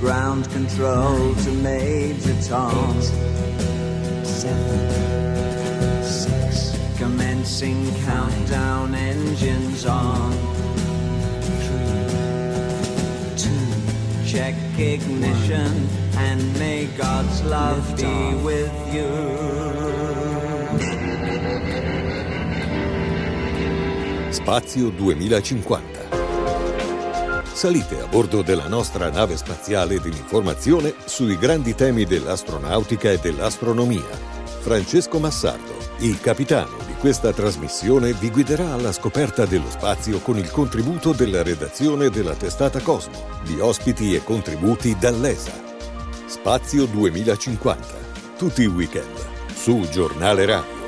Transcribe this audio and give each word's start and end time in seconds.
ground 0.00 0.50
control 0.50 1.34
to 1.34 1.50
Major 1.52 2.34
Tom. 2.48 2.96
Eight, 2.96 4.24
seven, 4.24 6.02
six. 6.02 6.74
Commencing 6.96 7.94
countdown, 8.06 8.94
engines 8.94 9.84
on. 9.84 10.32
Three, 11.66 12.16
two. 13.36 14.26
Check 14.26 14.54
ignition, 14.78 15.88
and 16.16 16.58
may 16.58 16.86
God's 16.96 17.42
love 17.44 17.84
be 17.96 18.34
with 18.42 18.72
you. 18.94 19.10
Spazio 24.32 24.90
2050. 24.96 25.99
Salite 27.60 28.00
a 28.00 28.06
bordo 28.06 28.40
della 28.40 28.68
nostra 28.68 29.10
nave 29.10 29.36
spaziale 29.36 30.00
dell'informazione 30.00 30.94
sui 31.04 31.36
grandi 31.36 31.74
temi 31.74 32.06
dell'astronautica 32.06 33.10
e 33.10 33.18
dell'astronomia. 33.18 34.08
Francesco 34.60 35.18
Massardo, 35.18 35.76
il 35.98 36.18
capitano 36.22 36.78
di 36.86 36.94
questa 36.94 37.34
trasmissione, 37.34 38.14
vi 38.14 38.30
guiderà 38.30 38.72
alla 38.72 38.92
scoperta 38.92 39.44
dello 39.44 39.68
spazio 39.68 40.20
con 40.20 40.38
il 40.38 40.50
contributo 40.50 41.12
della 41.12 41.42
redazione 41.42 42.08
della 42.08 42.34
testata 42.34 42.80
Cosmo, 42.80 43.28
di 43.42 43.60
ospiti 43.60 44.14
e 44.14 44.24
contributi 44.24 44.96
dall'ESA. 44.98 45.52
Spazio 46.28 46.86
2050. 46.86 47.86
Tutti 48.38 48.62
i 48.62 48.68
weekend. 48.68 49.18
Su 49.54 49.86
Giornale 49.90 50.46
Radio. 50.46 50.79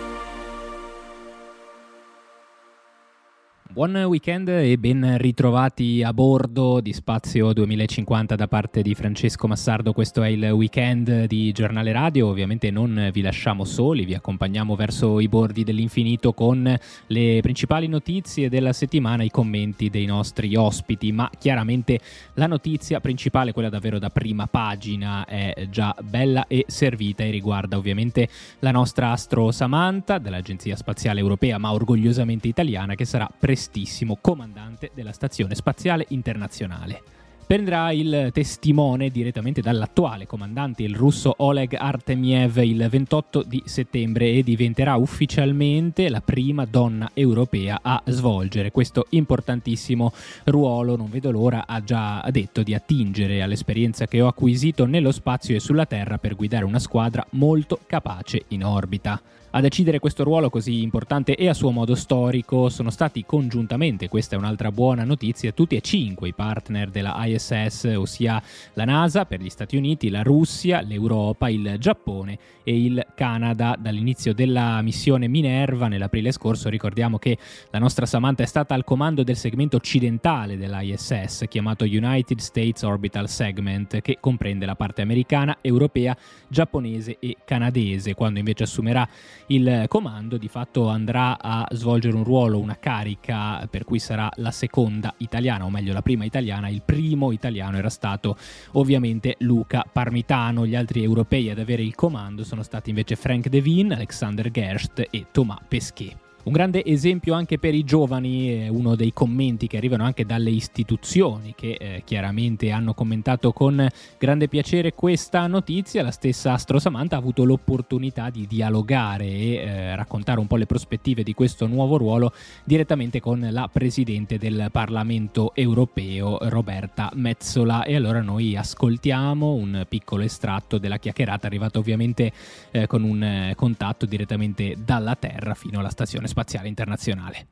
Buon 3.73 3.95
weekend 3.95 4.49
e 4.49 4.77
ben 4.77 5.17
ritrovati 5.17 6.03
a 6.03 6.13
bordo 6.13 6.83
di 6.83 6.93
Spazio 6.93 7.55
2050 7.55 8.37
da 8.37 8.47
parte 8.47 8.83
di 8.83 8.95
Francesco 8.95 9.47
Massardo. 9.47 9.95
Questo 9.95 10.23
è 10.23 10.29
il 10.29 10.45
weekend 10.51 11.25
di 11.25 11.53
Giornale 11.53 11.91
Radio. 11.91 12.29
Ovviamente 12.29 12.71
non 12.71 13.09
vi 13.11 13.23
lasciamo 13.23 13.65
soli, 13.65 14.05
vi 14.05 14.13
accompagniamo 14.13 14.77
verso 14.77 15.21
i 15.21 15.29
bordi 15.29 15.65
dell'infinito 15.65 16.35
con 16.35 16.79
le 17.07 17.39
principali 17.41 17.87
notizie 17.89 18.51
della 18.51 18.75
settimana, 18.75 19.23
i 19.23 19.31
commenti 19.31 19.89
dei 19.89 20.05
nostri 20.05 20.55
ospiti, 20.55 21.11
ma 21.11 21.31
chiaramente 21.39 21.99
la 22.35 22.47
notizia 22.47 23.01
principale, 23.01 23.53
quella 23.53 23.71
davvero 23.71 23.99
da 23.99 24.11
prima 24.11 24.49
pagina, 24.49 25.25
è 25.25 25.67
già 25.71 25.97
bella 26.03 26.47
e 26.47 26.67
servita 26.69 27.25
e 27.25 27.31
riguarda 27.31 27.79
ovviamente 27.79 28.29
la 28.59 28.71
nostra 28.71 29.13
astro 29.13 29.51
Samantha 29.51 30.19
dell'Agenzia 30.19 30.77
Spaziale 30.77 31.21
Europea, 31.21 31.57
ma 31.57 31.73
orgogliosamente 31.73 32.49
italiana, 32.49 32.95
che 32.97 33.07
sarà 33.07 33.25
prestissima 33.27 33.61
prestissimo 33.63 34.19
comandante 34.21 34.91
della 34.93 35.13
Stazione 35.13 35.55
Spaziale 35.55 36.07
Internazionale. 36.09 37.01
Prenderà 37.47 37.93
il 37.93 38.31
testimone 38.33 39.11
direttamente 39.11 39.61
dall'attuale 39.61 40.27
comandante, 40.27 40.83
il 40.83 40.97
russo 40.97 41.35
Oleg 41.39 41.75
Artemiev, 41.75 42.57
il 42.57 42.89
28 42.89 43.45
di 43.47 43.63
settembre 43.65 44.31
e 44.33 44.43
diventerà 44.43 44.97
ufficialmente 44.97 46.09
la 46.09 46.21
prima 46.21 46.65
donna 46.65 47.11
europea 47.15 47.79
a 47.83 48.03
svolgere 48.07 48.73
questo 48.73 49.07
importantissimo 49.11 50.13
ruolo. 50.45 50.97
Non 50.97 51.09
vedo 51.09 51.31
l'ora, 51.31 51.65
ha 51.67 51.85
già 51.85 52.27
detto, 52.33 52.65
di 52.65 52.75
attingere 52.75 53.43
all'esperienza 53.43 54.07
che 54.07 54.21
ho 54.21 54.27
acquisito 54.27 54.87
nello 54.87 55.13
spazio 55.13 55.55
e 55.55 55.61
sulla 55.61 55.87
Terra 55.87 56.19
per 56.19 56.35
guidare 56.35 56.65
una 56.65 56.81
squadra 56.81 57.25
molto 57.31 57.79
capace 57.87 58.43
in 58.49 58.65
orbita. 58.65 59.21
A 59.55 59.61
decidere 59.61 59.99
questo 59.99 60.25
ruolo 60.25 60.49
così 60.49 60.81
importante 60.81 61.35
e 61.35 61.47
a 61.47 61.53
suo 61.53 61.73
modo 61.73 61.95
storico 61.95 62.71
sono 62.71 62.89
stati 62.89 63.23
congiuntamente, 63.27 64.09
questa 64.09 64.35
è 64.35 64.39
un'altra 64.39 64.73
buona 64.73 65.05
notizia, 65.05 65.53
tutti 65.53 65.77
e 65.77 65.83
cinque 65.83 66.29
i 66.29 66.33
partner 66.33 66.89
della 66.89 67.15
ISS, 67.27 67.93
ossia 67.95 68.43
la 68.73 68.87
NASA 68.87 69.27
per 69.27 69.43
gli 69.43 69.51
Stati 69.51 69.77
Uniti, 69.77 70.09
la 70.09 70.23
Russia, 70.23 70.81
l'Europa, 70.81 71.51
il 71.51 71.77
Giappone 71.79 72.39
e 72.65 72.83
il 72.83 73.07
Canada. 73.15 73.77
Dall'inizio 73.79 74.33
della 74.33 74.81
missione 74.81 75.29
Minerva 75.29 75.87
nell'aprile 75.87 76.33
scorso 76.33 76.71
ricordiamo 76.71 77.19
che 77.19 77.37
la 77.73 77.79
nostra 77.79 78.07
Samantha 78.07 78.45
è 78.45 78.47
stata 78.47 78.73
al 78.73 78.85
comando 78.85 79.23
del 79.23 79.37
segmento 79.37 79.77
occidentale 79.77 80.57
dell'ISS 80.57 81.45
chiamato 81.47 81.85
United 81.85 82.39
States 82.39 82.81
Orbital 82.85 83.29
Segment 83.29 84.01
che 84.01 84.17
comprende 84.19 84.65
la 84.65 84.77
parte 84.77 85.03
americana, 85.03 85.59
europea, 85.61 86.17
giapponese 86.49 87.19
e 87.21 87.37
canadese, 87.45 88.15
quando 88.15 88.39
invece 88.39 88.63
assumerà 88.63 89.07
il 89.47 89.85
comando 89.89 90.37
di 90.37 90.49
fatto 90.49 90.89
andrà 90.89 91.39
a 91.41 91.67
svolgere 91.73 92.17
un 92.17 92.25
ruolo, 92.25 92.59
una 92.59 92.79
carica 92.79 93.67
per 93.71 93.85
cui 93.85 93.99
sarà 93.99 94.31
la 94.37 94.51
seconda 94.51 95.15
italiana, 95.19 95.65
o 95.65 95.71
meglio 95.71 95.93
la 95.93 96.03
prima 96.03 96.25
italiana, 96.25 96.69
il 96.69 96.83
primo 96.83 97.33
italiano 97.33 97.77
era 97.77 97.91
stato 97.91 98.37
ovviamente 98.73 99.37
Luca 99.41 99.85
Parmitano, 99.91 100.67
gli 100.67 100.75
altri 100.75 101.03
europei 101.03 101.51
ad 101.51 101.59
avere 101.59 101.83
il 101.83 101.95
comando 101.95 102.45
sono 102.45 102.63
stati 102.63 102.91
invece 102.91 103.17
Frank 103.17 103.49
Devin, 103.49 103.93
Alexander 103.93 104.51
Gerst 104.51 105.07
e 105.11 105.27
Thomas 105.31 105.59
Pesquet. 105.69 106.22
Un 106.45 106.53
grande 106.53 106.85
esempio 106.85 107.35
anche 107.35 107.61
per 107.61 107.73
i 107.73 107.85
giovani, 107.85 108.67
uno 108.69 108.97
dei 108.97 109.13
commenti 109.13 109.69
che 109.69 109.77
arrivano 109.77 110.03
anche 110.03 110.27
dalle 110.27 110.51
istituzioni 110.51 111.55
che 111.57 111.77
eh, 111.79 112.03
chiaramente 112.05 112.73
hanno 112.73 112.95
commentato 112.95 113.53
con 113.53 113.87
grande 114.19 114.49
piacere 114.49 114.93
questa 114.93 115.47
notizia. 115.47 116.03
La 116.03 116.11
stessa 116.11 116.55
Astro 116.55 116.81
Samantha 116.81 117.15
ha 117.15 117.21
avuto 117.21 117.45
l'opportunità 117.45 118.29
di 118.29 118.49
dialogare 118.49 119.25
e 119.25 119.55
eh, 119.55 119.95
raccontare 119.95 120.41
un 120.41 120.49
po' 120.49 120.57
le 120.57 120.67
prospettive 120.67 121.23
di 121.23 121.33
questo 121.33 121.69
nuovo 121.69 121.97
ruolo 121.97 122.33
direttamente 122.65 123.21
con 123.21 123.47
la 123.49 123.71
Presidente 123.73 124.37
del 124.37 124.67
Parlamento 124.73 125.53
europeo 125.55 126.39
Roberta 126.49 127.13
Mezzola. 127.15 127.85
E 127.85 127.95
allora 127.95 128.21
noi 128.21 128.57
ascoltiamo 128.57 129.53
un 129.53 129.87
piccolo 129.89 130.25
estratto 130.25 130.79
della 130.79 130.99
chiacchierata 130.99 131.47
arrivata 131.47 131.79
ovviamente 131.79 132.33
eh, 132.73 132.89
con 132.89 133.05
un 133.05 133.23
eh, 133.23 133.53
contatto 133.55 134.07
direttamente 134.07 134.75
dalla 134.85 135.15
Terra 135.15 135.55
fino 135.55 135.79
alla 135.79 135.91
stazione 135.91 136.31
spaziale 136.33 136.69
internazionale. 136.69 137.47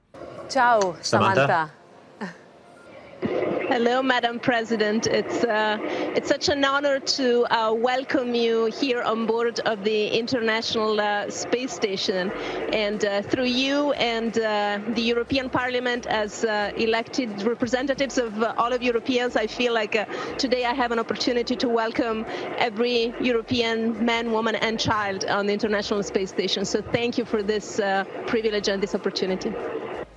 Ciao 0.49 0.97
Samantha. 1.01 1.71
Samantha. 2.19 3.60
Hello, 3.73 4.03
Madam 4.03 4.41
President. 4.41 5.07
It's 5.07 5.45
uh, 5.45 5.79
it's 6.17 6.29
such 6.29 6.49
an 6.49 6.65
honor 6.65 6.99
to 6.99 7.45
uh, 7.53 7.73
welcome 7.73 8.35
you 8.35 8.65
here 8.65 9.01
on 9.01 9.27
board 9.27 9.61
of 9.61 9.85
the 9.85 10.09
International 10.09 11.01
uh, 11.01 11.31
Space 11.31 11.73
Station, 11.73 12.33
and 12.73 13.05
uh, 13.05 13.23
through 13.23 13.45
you 13.45 13.93
and 13.93 14.37
uh, 14.41 14.81
the 14.89 15.01
European 15.03 15.49
Parliament 15.49 16.07
as 16.09 16.45
uh, 16.45 16.73
elected 16.79 17.43
representatives 17.45 18.19
of 18.19 18.43
all 18.59 18.73
of 18.73 18.83
Europeans, 18.83 19.37
I 19.37 19.47
feel 19.47 19.73
like 19.73 19.93
today 20.37 20.65
I 20.65 20.75
have 20.75 20.91
an 20.91 20.99
opportunity 20.99 21.55
to 21.55 21.69
welcome 21.69 22.27
every 22.59 23.15
European 23.21 24.05
man, 24.05 24.33
woman, 24.33 24.57
and 24.57 24.81
child 24.81 25.27
on 25.27 25.47
the 25.47 25.53
International 25.53 26.03
Space 26.03 26.31
Station. 26.31 26.65
So 26.65 26.83
thank 26.83 27.17
you 27.19 27.25
for 27.25 27.41
this 27.41 27.81
privilege 28.27 28.67
and 28.67 28.83
this 28.83 28.97
opportunity. 28.97 29.53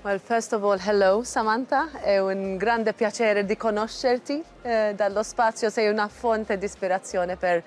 Well, 0.04 0.20
first 0.20 0.52
of 0.52 0.66
all, 0.66 0.78
hello 0.80 1.24
Samantha, 1.24 1.92
è 2.02 2.20
un 2.20 2.58
grande 2.58 2.92
piacere 2.92 3.46
di 3.46 3.56
conoscerti 3.56 4.44
eh, 4.62 4.92
dallo 4.94 5.24
spazio, 5.24 5.70
sei 5.70 5.88
una 5.88 6.10
fonte 6.10 6.58
di 6.58 6.66
ispirazione 6.66 7.38
per 7.38 7.64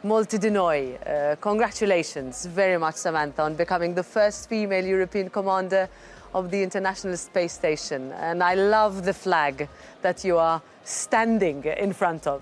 molti 0.00 0.38
di 0.38 0.48
noi. 0.48 0.96
Uh, 1.04 1.36
congratulations 1.38 2.46
very 2.46 2.78
much 2.78 2.94
Samantha 2.94 3.42
on 3.42 3.56
becoming 3.56 3.92
the 3.94 4.02
first 4.02 4.46
female 4.46 4.86
European 4.86 5.28
commander 5.28 5.86
of 6.30 6.48
the 6.48 6.62
International 6.62 7.14
Space 7.14 7.52
Station 7.52 8.10
and 8.10 8.42
I 8.42 8.54
love 8.54 9.02
the 9.02 9.12
flag 9.12 9.68
that 10.00 10.24
you 10.24 10.38
are 10.38 10.62
standing 10.82 11.62
in 11.76 11.92
front 11.92 12.26
of. 12.26 12.40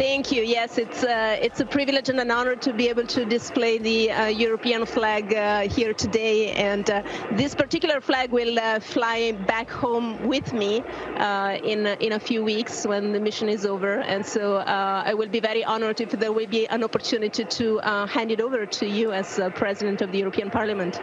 Thank 0.00 0.32
you. 0.32 0.42
Yes, 0.42 0.78
it's 0.78 1.04
uh, 1.04 1.36
it's 1.42 1.60
a 1.60 1.66
privilege 1.66 2.08
and 2.08 2.18
an 2.20 2.30
honor 2.30 2.56
to 2.56 2.72
be 2.72 2.88
able 2.88 3.06
to 3.08 3.26
display 3.26 3.76
the 3.76 4.10
uh, 4.10 4.26
European 4.28 4.86
flag 4.86 5.34
uh, 5.34 5.68
here 5.68 5.92
today. 5.92 6.52
And 6.52 6.88
uh, 6.88 7.02
this 7.32 7.54
particular 7.54 8.00
flag 8.00 8.30
will 8.30 8.58
uh, 8.58 8.80
fly 8.80 9.32
back 9.46 9.68
home 9.68 10.26
with 10.26 10.54
me 10.54 10.80
uh, 11.18 11.58
in 11.62 11.86
in 12.06 12.12
a 12.12 12.18
few 12.18 12.42
weeks 12.42 12.86
when 12.86 13.12
the 13.12 13.20
mission 13.20 13.50
is 13.50 13.66
over. 13.66 14.00
And 14.00 14.24
so 14.24 14.64
I 14.64 15.12
will 15.12 15.28
be 15.28 15.40
very 15.40 15.64
honored 15.64 16.00
if 16.00 16.12
there 16.12 16.32
will 16.32 16.48
be 16.48 16.66
an 16.68 16.82
opportunity 16.82 17.44
to 17.44 17.78
hand 18.08 18.30
it 18.30 18.40
over 18.40 18.64
to 18.64 18.86
you 18.86 19.12
as 19.12 19.38
President 19.54 20.00
of 20.00 20.12
the 20.12 20.18
European 20.18 20.48
Parliament. 20.50 20.98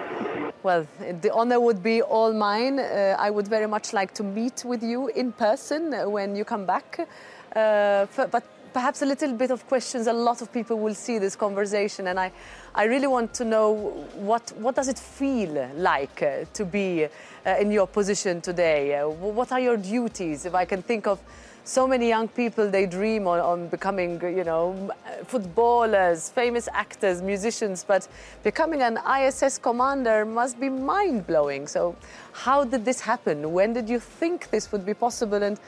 Well, 0.64 0.88
the 1.22 1.32
honor 1.32 1.60
would 1.60 1.84
be 1.84 2.02
all 2.02 2.34
mine. 2.34 2.80
I 2.80 3.30
would 3.30 3.48
very 3.48 3.68
much 3.68 3.94
like 3.94 4.16
to 4.16 4.24
meet 4.24 4.66
with 4.66 4.82
you 4.82 5.10
in 5.10 5.34
person 5.34 5.82
when 6.12 6.36
you 6.36 6.44
come 6.44 6.66
back. 6.66 7.08
but 7.54 8.44
perhaps 8.78 9.02
a 9.02 9.06
little 9.08 9.34
bit 9.34 9.50
of 9.50 9.68
questions. 9.68 10.06
A 10.06 10.14
lot 10.14 10.40
of 10.44 10.54
people 10.54 10.78
will 10.78 10.94
see 10.94 11.18
this 11.18 11.36
conversation, 11.36 12.06
and 12.10 12.20
I, 12.20 12.32
I 12.76 12.84
really 12.84 13.08
want 13.08 13.34
to 13.40 13.44
know 13.44 13.74
what 14.14 14.54
what 14.60 14.76
does 14.76 14.88
it 14.88 15.00
feel 15.00 15.68
like 15.76 16.22
uh, 16.22 16.46
to 16.54 16.64
be 16.64 17.06
uh, 17.06 17.64
in 17.64 17.72
your 17.72 17.88
position 17.88 18.40
today? 18.40 19.00
Uh, 19.00 19.10
what 19.10 19.52
are 19.52 19.60
your 19.60 19.78
duties? 19.78 20.46
If 20.46 20.54
I 20.54 20.66
can 20.66 20.84
think 20.84 21.08
of 21.08 21.18
so 21.64 21.88
many 21.88 22.08
young 22.08 22.28
people, 22.28 22.70
they 22.70 22.86
dream 22.86 23.26
on, 23.28 23.40
on 23.40 23.68
becoming, 23.68 24.22
you 24.22 24.44
know, 24.44 24.92
footballers, 25.26 26.30
famous 26.30 26.70
actors, 26.72 27.24
musicians, 27.24 27.84
but 27.84 28.08
becoming 28.44 28.84
an 28.84 29.00
ISS 29.20 29.58
commander 29.58 30.24
must 30.24 30.60
be 30.60 30.70
mind 30.70 31.26
blowing. 31.26 31.66
So, 31.68 31.96
how 32.32 32.64
did 32.64 32.86
this 32.86 33.02
happen? 33.02 33.52
When 33.54 33.74
did 33.74 33.90
you 33.90 34.00
think 34.00 34.52
this 34.52 34.72
would 34.72 34.86
be 34.86 34.94
possible? 34.94 35.42
And 35.42 35.60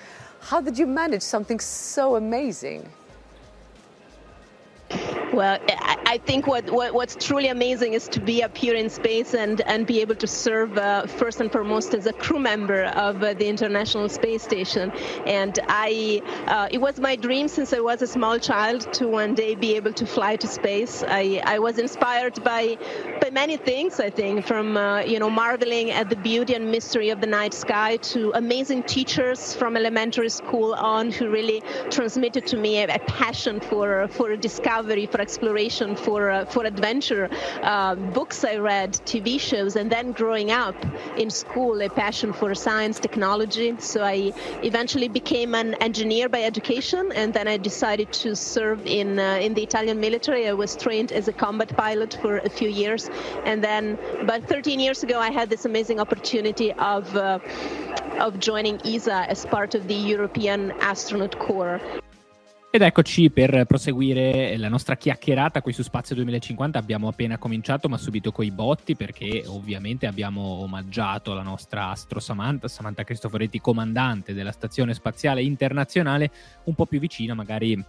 how 0.41 0.61
did 0.61 0.77
you 0.77 0.85
manage 0.85 1.23
something 1.23 1.59
so 1.59 2.15
amazing? 2.15 2.87
Well, 5.33 5.59
I 5.69 6.17
think 6.25 6.47
what, 6.47 6.71
what, 6.71 6.93
what's 6.93 7.15
truly 7.15 7.49
amazing 7.49 7.93
is 7.93 8.07
to 8.09 8.19
be 8.19 8.41
up 8.41 8.57
here 8.57 8.73
in 8.73 8.89
space 8.89 9.35
and, 9.35 9.61
and 9.61 9.85
be 9.85 10.01
able 10.01 10.15
to 10.15 10.27
serve 10.27 10.77
uh, 10.77 11.05
first 11.05 11.39
and 11.39 11.51
foremost 11.51 11.93
as 11.93 12.07
a 12.07 12.13
crew 12.13 12.39
member 12.39 12.85
of 12.85 13.21
uh, 13.21 13.35
the 13.35 13.47
International 13.47 14.09
Space 14.09 14.41
Station. 14.41 14.91
And 15.27 15.59
I, 15.67 16.21
uh, 16.47 16.67
it 16.71 16.79
was 16.79 16.99
my 16.99 17.15
dream 17.15 17.47
since 17.47 17.73
I 17.73 17.79
was 17.79 18.01
a 18.01 18.07
small 18.07 18.39
child 18.39 18.91
to 18.93 19.07
one 19.07 19.35
day 19.35 19.53
be 19.53 19.75
able 19.75 19.93
to 19.93 20.05
fly 20.05 20.35
to 20.37 20.47
space. 20.47 21.03
I, 21.07 21.41
I 21.45 21.59
was 21.59 21.77
inspired 21.77 22.43
by 22.43 22.77
by 23.21 23.29
many 23.29 23.57
things. 23.57 23.99
I 23.99 24.09
think 24.09 24.45
from 24.45 24.77
uh, 24.77 25.01
you 25.01 25.19
know 25.19 25.29
marveling 25.29 25.91
at 25.91 26.09
the 26.09 26.15
beauty 26.15 26.53
and 26.55 26.71
mystery 26.71 27.09
of 27.09 27.21
the 27.21 27.27
night 27.27 27.53
sky 27.53 27.97
to 27.97 28.31
amazing 28.35 28.83
teachers 28.83 29.53
from 29.53 29.77
elementary 29.77 30.29
school 30.29 30.73
on 30.73 31.11
who 31.11 31.29
really 31.29 31.61
transmitted 31.89 32.47
to 32.47 32.57
me 32.57 32.77
a, 32.77 32.95
a 32.95 32.99
passion 32.99 33.59
for 33.59 34.07
for 34.07 34.35
discovery, 34.35 34.78
for 34.79 35.19
exploration, 35.21 35.95
for 35.95 36.29
uh, 36.29 36.45
for 36.45 36.65
adventure. 36.65 37.29
Uh, 37.61 37.95
books 37.95 38.43
I 38.45 38.55
read, 38.57 38.93
TV 39.05 39.39
shows, 39.39 39.75
and 39.75 39.91
then 39.91 40.13
growing 40.13 40.51
up 40.51 40.75
in 41.17 41.29
school, 41.29 41.81
a 41.81 41.89
passion 41.89 42.31
for 42.31 42.55
science, 42.55 42.99
technology. 42.99 43.75
So 43.79 44.03
I 44.03 44.31
eventually 44.63 45.09
became 45.09 45.53
an 45.53 45.73
engineer 45.75 46.29
by 46.29 46.43
education, 46.43 47.11
and 47.13 47.33
then 47.33 47.47
I 47.47 47.57
decided 47.57 48.13
to 48.23 48.35
serve 48.35 48.85
in 48.85 49.19
uh, 49.19 49.39
in 49.41 49.53
the 49.53 49.63
Italian 49.63 49.99
military. 49.99 50.47
I 50.47 50.53
was 50.53 50.75
trained 50.75 51.11
as 51.11 51.27
a 51.27 51.33
combat 51.33 51.75
pilot 51.75 52.17
for 52.21 52.37
a 52.37 52.49
few 52.49 52.69
years, 52.69 53.09
and 53.45 53.61
then 53.61 53.97
about 54.21 54.43
13 54.47 54.79
years 54.79 55.03
ago, 55.03 55.19
I 55.19 55.31
had 55.31 55.49
this 55.49 55.65
amazing 55.65 55.99
opportunity 55.99 56.71
of 56.73 57.03
uh, 57.15 57.39
of 58.19 58.39
joining 58.39 58.79
ESA 58.85 59.29
as 59.29 59.45
part 59.45 59.75
of 59.75 59.87
the 59.87 59.99
European 60.13 60.71
Astronaut 60.79 61.37
Corps. 61.37 61.98
Ed 62.71 62.83
eccoci 62.83 63.31
per 63.31 63.65
proseguire 63.65 64.55
la 64.57 64.69
nostra 64.69 64.95
chiacchierata 64.95 65.63
qui 65.63 65.73
su 65.73 65.81
Spazio 65.81 66.13
2050. 66.13 66.77
Abbiamo 66.77 67.07
appena 67.07 67.39
cominciato, 67.39 67.89
ma 67.89 67.97
subito 67.97 68.31
coi 68.31 68.51
botti, 68.51 68.95
perché 68.95 69.43
ovviamente 69.47 70.05
abbiamo 70.05 70.41
omaggiato 70.61 71.33
la 71.33 71.41
nostra 71.41 71.89
astro 71.89 72.19
Samantha, 72.19 72.67
Samantha 72.67 73.03
Cristoforetti, 73.03 73.59
comandante 73.59 74.35
della 74.35 74.51
Stazione 74.51 74.93
Spaziale 74.93 75.41
Internazionale, 75.41 76.29
un 76.65 76.75
po' 76.75 76.85
più 76.85 76.99
vicina 76.99 77.33
magari 77.33 77.83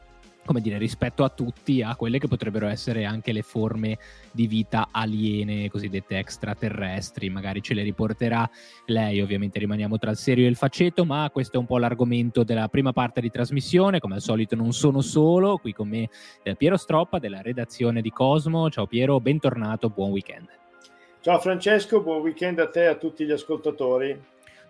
come 0.44 0.60
dire, 0.60 0.78
rispetto 0.78 1.22
a 1.22 1.28
tutti 1.28 1.82
a 1.82 1.94
quelle 1.94 2.18
che 2.18 2.28
potrebbero 2.28 2.66
essere 2.66 3.04
anche 3.04 3.32
le 3.32 3.42
forme 3.42 3.98
di 4.32 4.46
vita 4.46 4.88
aliene, 4.90 5.70
cosiddette 5.70 6.18
extraterrestri, 6.18 7.30
magari 7.30 7.62
ce 7.62 7.74
le 7.74 7.82
riporterà 7.82 8.48
lei, 8.86 9.20
ovviamente 9.20 9.58
rimaniamo 9.58 9.98
tra 9.98 10.10
il 10.10 10.16
serio 10.16 10.46
e 10.46 10.48
il 10.48 10.56
faceto, 10.56 11.04
ma 11.04 11.28
questo 11.32 11.56
è 11.56 11.60
un 11.60 11.66
po' 11.66 11.78
l'argomento 11.78 12.42
della 12.42 12.68
prima 12.68 12.92
parte 12.92 13.20
di 13.20 13.30
trasmissione, 13.30 14.00
come 14.00 14.14
al 14.14 14.22
solito 14.22 14.56
non 14.56 14.72
sono 14.72 15.00
solo, 15.00 15.58
qui 15.58 15.72
con 15.72 15.88
me 15.88 16.08
eh, 16.42 16.56
Piero 16.56 16.76
Stroppa 16.76 17.18
della 17.18 17.42
redazione 17.42 18.00
di 18.00 18.10
Cosmo, 18.10 18.70
ciao 18.70 18.86
Piero, 18.86 19.20
bentornato, 19.20 19.88
buon 19.88 20.10
weekend. 20.10 20.48
Ciao 21.20 21.38
Francesco, 21.38 22.00
buon 22.00 22.22
weekend 22.22 22.58
a 22.60 22.68
te 22.68 22.84
e 22.84 22.86
a 22.86 22.94
tutti 22.94 23.26
gli 23.26 23.30
ascoltatori. 23.30 24.18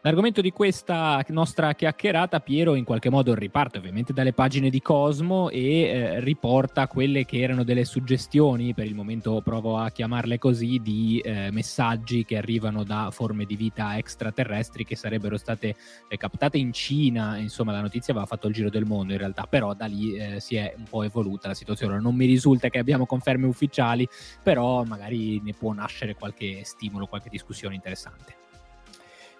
L'argomento 0.02 0.40
di 0.40 0.50
questa 0.50 1.22
nostra 1.28 1.74
chiacchierata, 1.74 2.40
Piero, 2.40 2.74
in 2.74 2.84
qualche 2.84 3.10
modo 3.10 3.34
riparte 3.34 3.76
ovviamente 3.76 4.14
dalle 4.14 4.32
pagine 4.32 4.70
di 4.70 4.80
Cosmo 4.80 5.50
e 5.50 5.82
eh, 5.82 6.20
riporta 6.20 6.86
quelle 6.86 7.26
che 7.26 7.38
erano 7.40 7.64
delle 7.64 7.84
suggestioni, 7.84 8.72
per 8.72 8.86
il 8.86 8.94
momento 8.94 9.42
provo 9.42 9.76
a 9.76 9.90
chiamarle 9.90 10.38
così, 10.38 10.78
di 10.78 11.20
eh, 11.22 11.50
messaggi 11.50 12.24
che 12.24 12.38
arrivano 12.38 12.82
da 12.82 13.10
forme 13.10 13.44
di 13.44 13.56
vita 13.56 13.98
extraterrestri 13.98 14.86
che 14.86 14.96
sarebbero 14.96 15.36
state 15.36 15.76
eh, 16.08 16.16
captate 16.16 16.56
in 16.56 16.72
Cina. 16.72 17.36
Insomma, 17.36 17.72
la 17.72 17.82
notizia 17.82 18.14
aveva 18.14 18.26
fatto 18.26 18.48
il 18.48 18.54
giro 18.54 18.70
del 18.70 18.86
mondo 18.86 19.12
in 19.12 19.18
realtà, 19.18 19.46
però 19.46 19.74
da 19.74 19.84
lì 19.84 20.16
eh, 20.16 20.40
si 20.40 20.56
è 20.56 20.72
un 20.78 20.84
po' 20.88 21.02
evoluta 21.02 21.48
la 21.48 21.54
situazione. 21.54 22.00
Non 22.00 22.14
mi 22.14 22.24
risulta 22.24 22.70
che 22.70 22.78
abbiamo 22.78 23.04
conferme 23.04 23.46
ufficiali, 23.46 24.08
però 24.42 24.82
magari 24.82 25.42
ne 25.42 25.52
può 25.52 25.74
nascere 25.74 26.14
qualche 26.14 26.62
stimolo, 26.64 27.06
qualche 27.06 27.28
discussione 27.28 27.74
interessante. 27.74 28.40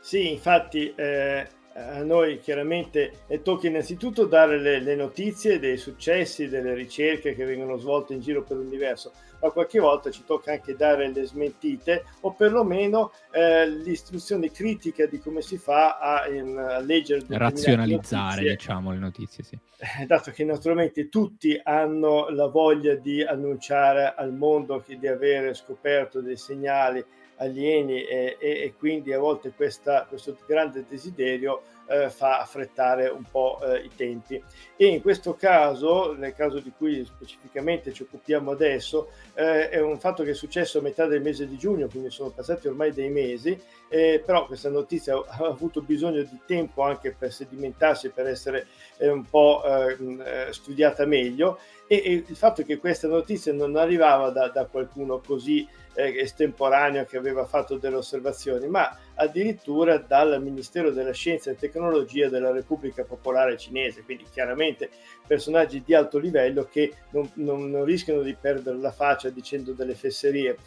Sì, 0.01 0.31
infatti 0.31 0.93
eh, 0.97 1.47
a 1.75 2.03
noi 2.03 2.41
chiaramente 2.41 3.25
tocca 3.43 3.69
innanzitutto 3.69 4.27
dare 4.27 4.59
le, 4.59 4.81
le, 4.81 4.97
notizie 4.97 5.59
dei 5.59 5.77
successi, 5.77 6.49
delle 6.49 6.75
ricerche 6.75 7.35
che 7.35 7.45
vengono 7.45 7.77
svolte 7.77 8.15
in 8.15 8.21
giro 8.21 8.43
per 8.43 8.57
l'universo, 8.57 9.13
ma 9.41 9.51
qualche 9.51 9.79
volta 9.79 10.11
ci 10.11 10.25
tocca 10.25 10.53
anche 10.53 10.75
dare 10.75 11.13
le 11.13 11.25
smentite 11.25 12.05
o 12.23 12.33
perlomeno 12.33 13.13
eh, 13.31 13.69
l'istruzione 13.69 14.51
critica 14.51 15.07
di 15.07 15.21
come 15.21 15.43
si 15.43 15.59
fa 15.59 15.99
a, 15.99 16.29
in, 16.29 16.57
a 16.57 16.81
leggere 16.81 17.25
razionalizzare 17.29 18.43
diciamo 18.43 18.91
le 18.91 18.99
notizie 18.99 19.45
sì. 19.45 19.59
Eh, 19.79 20.07
dato 20.07 20.31
che 20.31 20.45
naturalmente 20.45 21.09
tutti 21.09 21.59
hanno 21.63 22.29
la 22.31 22.49
voglia 22.49 22.97
di 22.97 23.23
annunciare 23.23 24.13
al 24.15 24.33
mondo 24.33 24.81
che 24.81 24.99
di 24.99 25.07
avere 25.07 25.55
scoperto 25.55 26.21
dei 26.21 26.37
segnali 26.37 27.03
alieni 27.41 28.05
e, 28.05 28.37
e, 28.39 28.49
e 28.63 28.75
quindi 28.79 29.13
a 29.13 29.19
volte 29.19 29.53
questa, 29.55 30.07
questo 30.09 30.37
grande 30.47 30.85
desiderio 30.89 31.63
eh, 31.91 32.09
fa 32.09 32.39
affrettare 32.39 33.09
un 33.09 33.25
po' 33.29 33.59
eh, 33.65 33.81
i 33.81 33.91
tempi. 33.95 34.43
E 34.77 34.87
in 34.87 35.03
questo 35.03 35.35
caso, 35.35 36.13
nel 36.13 36.35
caso 36.35 36.61
di 36.61 36.73
cui 36.77 37.05
specificamente 37.05 37.93
ci 37.93 38.03
occupiamo 38.03 38.53
adesso, 38.53 39.11
eh, 39.35 39.69
è 39.69 39.81
un 39.81 39.99
fatto 39.99 40.23
che 40.23 40.31
è 40.31 40.35
successo 40.35 40.79
a 40.79 40.83
metà 40.83 41.07
del 41.07 41.21
mese 41.21 41.49
di 41.49 41.57
giugno, 41.57 41.89
quindi 41.89 42.11
sono 42.11 42.31
passati 42.31 42.69
ormai 42.69 42.93
dei 42.93 43.11
mesi, 43.11 43.61
eh, 43.89 44.23
però 44.25 44.47
questa 44.47 44.71
notizia 44.71 45.17
ha 45.17 45.47
avuto 45.47 45.83
bisogno 45.83 46.23
di 46.23 46.39
tempo 46.47 46.83
anche 46.83 47.13
per 47.19 47.33
sedimentarsi, 47.33 48.11
per 48.11 48.29
essere 48.29 48.69
eh, 48.99 49.09
un 49.09 49.25
po' 49.25 49.63
ehm, 49.65 50.23
eh, 50.25 50.53
studiata 50.53 51.05
meglio. 51.07 51.59
E, 51.93 52.03
e, 52.05 52.25
il 52.25 52.37
fatto 52.37 52.63
che 52.63 52.79
questa 52.79 53.09
notizia 53.09 53.53
non 53.53 53.75
arrivava 53.75 54.31
da, 54.31 54.47
da 54.47 54.67
qualcuno 54.67 55.19
così 55.19 55.67
eh, 55.95 56.21
estemporaneo 56.21 57.05
che 57.05 57.17
aveva 57.17 57.47
fatto 57.47 57.79
delle 57.79 57.97
osservazioni, 57.97 58.69
ma 58.69 58.97
addirittura 59.17 59.99
dal 59.99 60.41
Ministero 60.41 60.93
della 60.93 61.13
Scienza 61.13 61.51
e 61.51 61.57
Tecnologia 61.57 62.29
della 62.29 62.53
Repubblica 62.53 63.03
Popolare 63.03 63.59
Cinese, 63.59 64.05
quindi 64.05 64.25
chiaramente 64.31 64.89
personaggi 65.27 65.83
di 65.85 65.93
alto 65.93 66.19
livello 66.19 66.69
che 66.71 66.93
non, 67.11 67.29
non, 67.35 67.69
non 67.69 67.85
rischiano 67.85 68.23
di 68.23 68.37
perdere 68.41 68.79
la 68.79 68.93
faccia 68.93 69.29
dicendo 69.29 69.73
delle 69.73 69.97
fesserie 69.97 70.59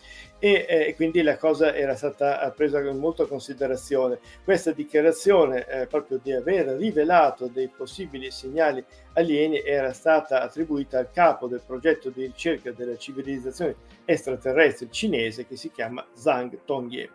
e 0.43 0.65
eh, 0.67 0.95
quindi 0.95 1.21
la 1.21 1.37
cosa 1.37 1.73
era 1.73 1.95
stata 1.95 2.51
presa 2.53 2.81
in 2.81 2.97
molta 2.97 3.23
considerazione. 3.23 4.19
Questa 4.43 4.73
dichiarazione 4.73 5.65
eh, 5.65 5.87
proprio 5.87 6.19
di 6.21 6.33
aver 6.33 6.65
rivelato 6.75 7.47
dei 7.47 7.69
possibili 7.69 8.29
segnali 8.29 8.83
alieni 9.13 9.63
era 9.63 9.93
stata 9.93 10.41
attribuita 10.41 10.99
al 10.99 11.11
capo 11.11 11.47
del 11.47 11.61
progetto 11.65 12.09
di 12.09 12.25
ricerca 12.25 12.73
della 12.73 12.97
civilizzazione 12.97 13.75
extraterrestre 14.03 14.89
cinese 14.91 15.47
che 15.47 15.55
si 15.55 15.71
chiama 15.71 16.05
Zhang 16.13 16.59
Tongye. 16.65 17.09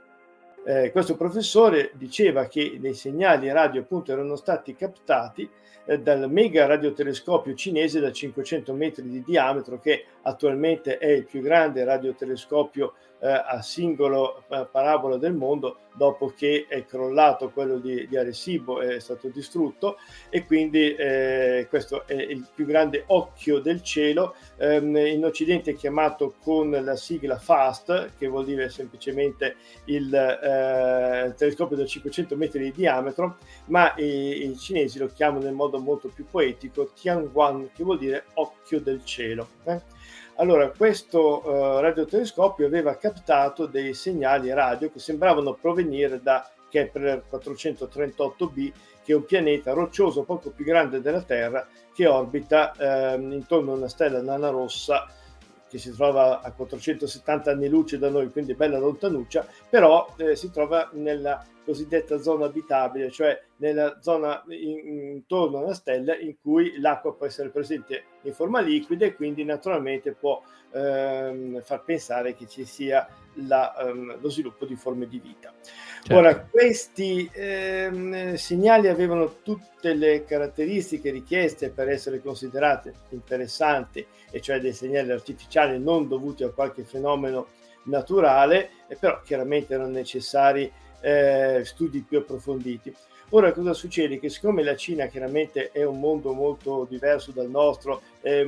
Eh, 0.65 0.91
questo 0.91 1.15
professore 1.15 1.91
diceva 1.97 2.47
che 2.47 2.79
dei 2.81 2.95
segnali 2.95 3.53
radio 3.53 3.83
appunto 3.83 4.11
erano 4.11 4.37
stati 4.37 4.75
captati 4.75 5.49
eh, 5.85 5.99
dal 6.01 6.31
mega 6.31 6.67
radiotelescopio 6.67 7.55
cinese 7.55 8.01
da 8.01 8.11
500 8.11 8.73
metri 8.75 9.09
di 9.09 9.23
diametro 9.23 9.79
che 9.79 10.05
attualmente 10.23 10.99
è 10.99 11.09
il 11.09 11.25
più 11.25 11.41
grande 11.41 11.85
radiotelescopio 11.85 12.95
eh, 13.21 13.29
a 13.29 13.61
singolo 13.63 14.45
eh, 14.49 14.67
parabola 14.71 15.17
del 15.17 15.35
mondo 15.35 15.79
dopo 15.99 16.33
che 16.35 16.67
è 16.69 16.87
crollato 16.87 17.51
quello 17.51 17.79
di, 17.79 18.07
di 18.07 18.17
Arecibo, 18.17 18.81
è 18.81 19.01
stato 19.01 19.29
distrutto 19.29 19.99
e 20.31 20.47
quindi 20.47 20.95
eh, 20.95 21.67
questo 21.69 22.07
è 22.07 22.15
il 22.15 22.47
più 22.55 22.65
grande 22.65 23.03
occhio 23.09 23.59
del 23.59 23.83
cielo, 23.83 24.37
ehm, 24.57 24.97
in 24.97 25.25
Occidente 25.25 25.73
è 25.73 25.75
chiamato 25.75 26.35
con 26.41 26.71
la 26.71 26.95
sigla 26.95 27.37
FAST, 27.37 28.13
che 28.17 28.29
vuol 28.29 28.45
dire 28.45 28.71
semplicemente 28.71 29.57
il 29.87 30.15
eh, 30.15 31.35
telescopio 31.37 31.77
da 31.77 31.85
500 31.85 32.37
metri 32.37 32.63
di 32.63 32.73
diametro, 32.73 33.39
ma 33.67 33.93
i, 33.97 34.49
i, 34.49 34.57
cinesi 34.57 34.99
lo 34.99 35.09
chiamano 35.13 35.49
in 35.49 35.55
modo 35.55 35.79
molto 35.81 36.09
più 36.09 36.27
poetico 36.31 36.93
Tianguan, 36.95 37.71
che 37.75 37.83
vuol 37.83 37.99
dire 37.99 38.27
occhio 38.35 38.81
del 38.81 39.05
cielo. 39.05 39.49
Eh? 39.65 39.98
Allora, 40.41 40.71
questo 40.71 41.43
uh, 41.45 41.81
radiotelescopio 41.81 42.65
aveva 42.65 42.97
captato 42.97 43.67
dei 43.67 43.93
segnali 43.93 44.53
radio 44.53 44.89
che 44.89 45.01
sembravano 45.01 45.55
provenire 45.55 46.23
da 46.23 46.49
Kepler 46.71 47.25
438b, 47.29 48.73
che 49.03 49.13
è 49.13 49.17
un 49.17 49.25
pianeta 49.25 49.73
roccioso 49.73 50.23
poco 50.23 50.51
più 50.51 50.65
grande 50.65 51.01
della 51.01 51.23
Terra 51.23 51.67
che 51.93 52.07
orbita 52.07 52.73
eh, 52.77 53.17
intorno 53.17 53.73
a 53.73 53.77
una 53.77 53.89
stella 53.89 54.23
nana 54.23 54.51
rossa 54.51 55.09
che 55.69 55.79
si 55.79 55.93
trova 55.93 56.41
a 56.41 56.53
470 56.53 57.51
anni 57.51 57.69
luce 57.69 57.99
da 57.99 58.09
noi, 58.09 58.31
quindi 58.31 58.55
bella 58.55 58.79
lontanuccia, 58.79 59.45
però 59.69 60.15
eh, 60.19 60.37
si 60.37 60.53
trova 60.53 60.89
nella 60.93 61.45
cosiddetta 61.69 62.19
zona 62.19 62.47
abitabile, 62.47 63.11
cioè 63.11 63.39
nella 63.57 63.99
zona 64.01 64.43
in, 64.49 65.13
intorno 65.17 65.59
alla 65.59 65.75
stella 65.75 66.17
in 66.17 66.37
cui 66.41 66.81
l'acqua 66.81 67.15
può 67.15 67.27
essere 67.27 67.51
presente 67.51 68.05
in 68.23 68.33
forma 68.33 68.61
liquida 68.61 69.05
e 69.05 69.15
quindi 69.15 69.45
naturalmente 69.45 70.13
può 70.13 70.41
ehm, 70.73 71.61
far 71.61 71.85
pensare 71.85 72.35
che 72.35 72.47
ci 72.47 72.65
sia 72.65 73.07
la, 73.47 73.75
um, 73.83 74.19
lo 74.19 74.31
sviluppo 74.31 74.65
di 74.65 74.77
forme 74.77 75.07
di 75.09 75.19
vita. 75.19 75.53
Certo. 75.61 76.15
Ora, 76.15 76.41
questi 76.41 77.29
ehm, 77.31 78.35
segnali 78.37 78.89
avevano 78.89 79.43
tutte 79.43 79.93
le 79.93 80.25
caratteristiche 80.25 81.11
richieste 81.11 81.69
per 81.69 81.91
essere 81.91 82.23
considerate 82.23 82.95
interessanti, 83.11 84.07
e 84.31 84.41
cioè 84.41 84.59
dei 84.59 84.73
segnali 84.73 85.11
artificiali 85.11 85.79
non 85.79 86.09
dovuti 86.09 86.45
a 86.45 86.51
qualche 86.51 86.85
fenomeno 86.85 87.49
naturale, 87.85 88.71
però 88.99 89.21
chiaramente 89.23 89.75
erano 89.75 89.91
necessari 89.91 90.71
eh, 91.01 91.63
studi 91.65 92.05
più 92.07 92.19
approfonditi. 92.19 92.95
Ora 93.31 93.53
cosa 93.53 93.75
succede? 93.75 94.19
Che 94.19 94.31
siccome 94.31 94.63
la 94.63 94.75
Cina 94.75 95.07
chiaramente 95.07 95.71
è 95.71 95.85
un 95.85 96.01
mondo 96.01 96.33
molto 96.33 96.87
diverso 96.89 97.31
dal 97.31 97.51
nostro, 97.51 98.01
è 98.23 98.43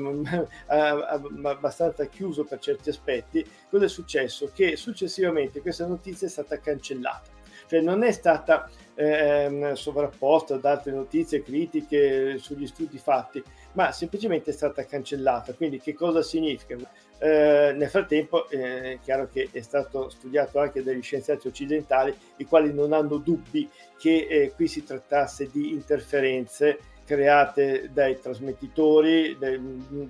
abbastanza 0.67 2.07
chiuso 2.07 2.45
per 2.45 2.61
certi 2.61 2.89
aspetti, 2.89 3.45
cosa 3.69 3.85
è 3.85 3.89
successo? 3.89 4.51
Che 4.55 4.77
successivamente 4.77 5.61
questa 5.61 5.87
notizia 5.87 6.27
è 6.27 6.31
stata 6.31 6.59
cancellata, 6.61 7.29
cioè 7.67 7.83
non 7.83 8.03
è 8.03 8.11
stata 8.11 8.71
eh, 8.95 9.73
sovrapposta 9.75 10.55
ad 10.55 10.65
altre 10.65 10.93
notizie 10.93 11.43
critiche 11.43 12.39
sugli 12.39 12.67
studi 12.67 12.97
fatti, 12.97 13.43
ma 13.73 13.93
semplicemente 13.93 14.51
è 14.51 14.55
stata 14.55 14.85
cancellata. 14.87 15.53
Quindi 15.53 15.79
che 15.79 15.93
cosa 15.93 16.23
significa? 16.23 16.77
Eh, 17.23 17.75
nel 17.77 17.91
frattempo 17.91 18.49
eh, 18.49 18.93
è 18.93 18.99
chiaro 19.03 19.29
che 19.31 19.51
è 19.53 19.61
stato 19.61 20.09
studiato 20.09 20.59
anche 20.59 20.83
dagli 20.83 21.03
scienziati 21.03 21.49
occidentali, 21.49 22.17
i 22.37 22.47
quali 22.47 22.73
non 22.73 22.95
hanno 22.95 23.19
dubbi 23.19 23.69
che 23.99 24.27
eh, 24.27 24.53
qui 24.55 24.67
si 24.67 24.83
trattasse 24.83 25.51
di 25.53 25.73
interferenze 25.73 26.79
create 27.11 27.91
dai 27.93 28.21
trasmettitori, 28.21 29.37